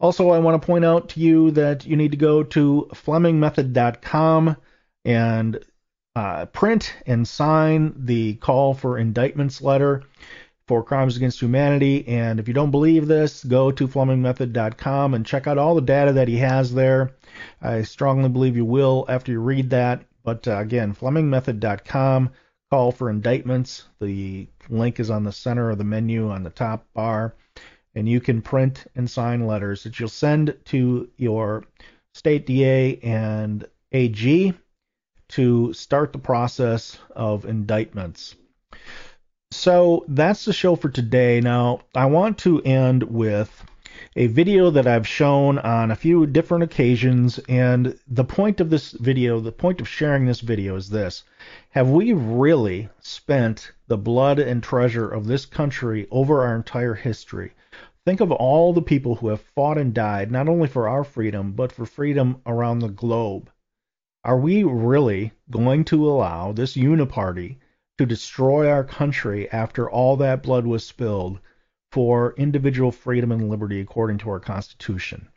[0.00, 4.56] Also, I want to point out to you that you need to go to FlemingMethod.com
[5.04, 5.64] and
[6.14, 10.02] uh, print and sign the call for indictments letter
[10.66, 12.06] for crimes against humanity.
[12.06, 16.12] And if you don't believe this, go to FlemingMethod.com and check out all the data
[16.14, 17.12] that he has there.
[17.60, 20.04] I strongly believe you will after you read that.
[20.24, 22.30] But uh, again, FlemingMethod.com,
[22.70, 23.84] call for indictments.
[24.00, 27.34] The link is on the center of the menu on the top bar.
[27.94, 31.64] And you can print and sign letters that you'll send to your
[32.14, 34.54] state DA and AG
[35.28, 38.36] to start the process of indictments.
[39.52, 41.38] So that's the show for today.
[41.42, 43.66] Now, I want to end with
[44.16, 47.38] a video that I've shown on a few different occasions.
[47.50, 51.24] And the point of this video, the point of sharing this video is this
[51.68, 57.52] Have we really spent the blood and treasure of this country over our entire history?
[58.06, 61.52] Think of all the people who have fought and died, not only for our freedom,
[61.52, 63.50] but for freedom around the globe.
[64.24, 67.58] Are we really going to allow this uniparty
[67.98, 71.38] to destroy our country after all that blood was spilled
[71.90, 75.28] for individual freedom and liberty according to our Constitution.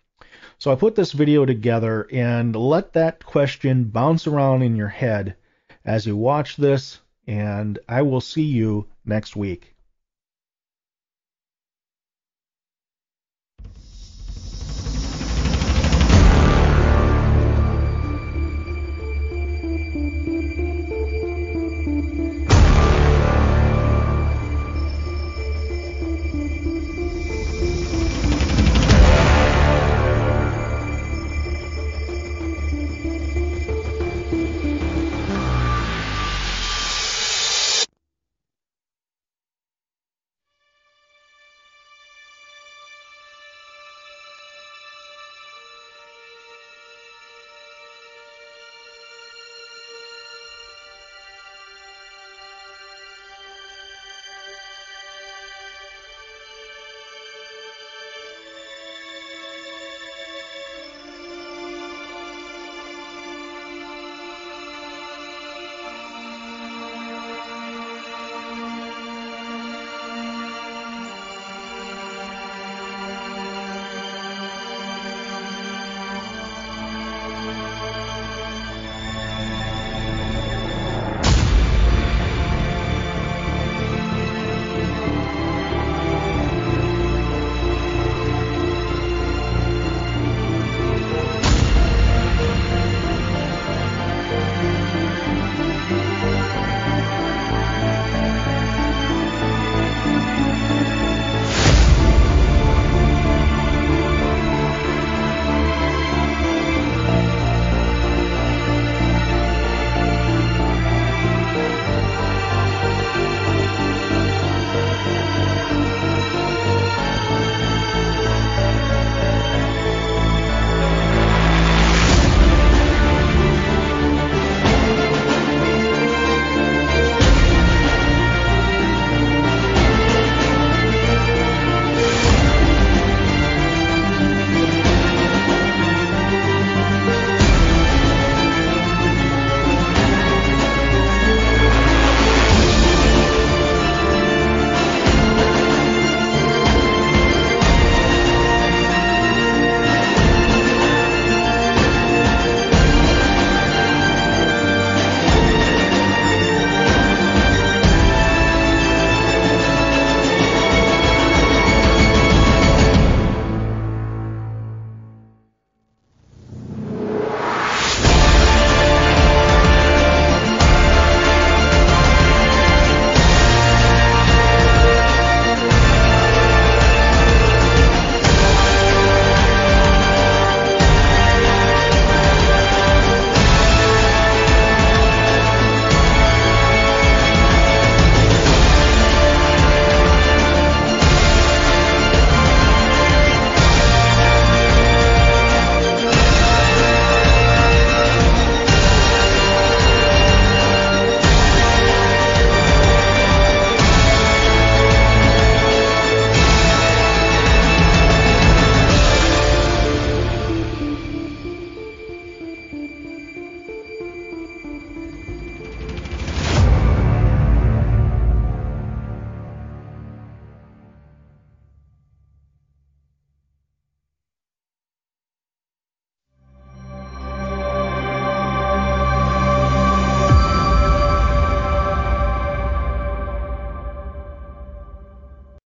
[0.57, 5.35] So I put this video together and let that question bounce around in your head
[5.83, 9.74] as you watch this, and I will see you next week.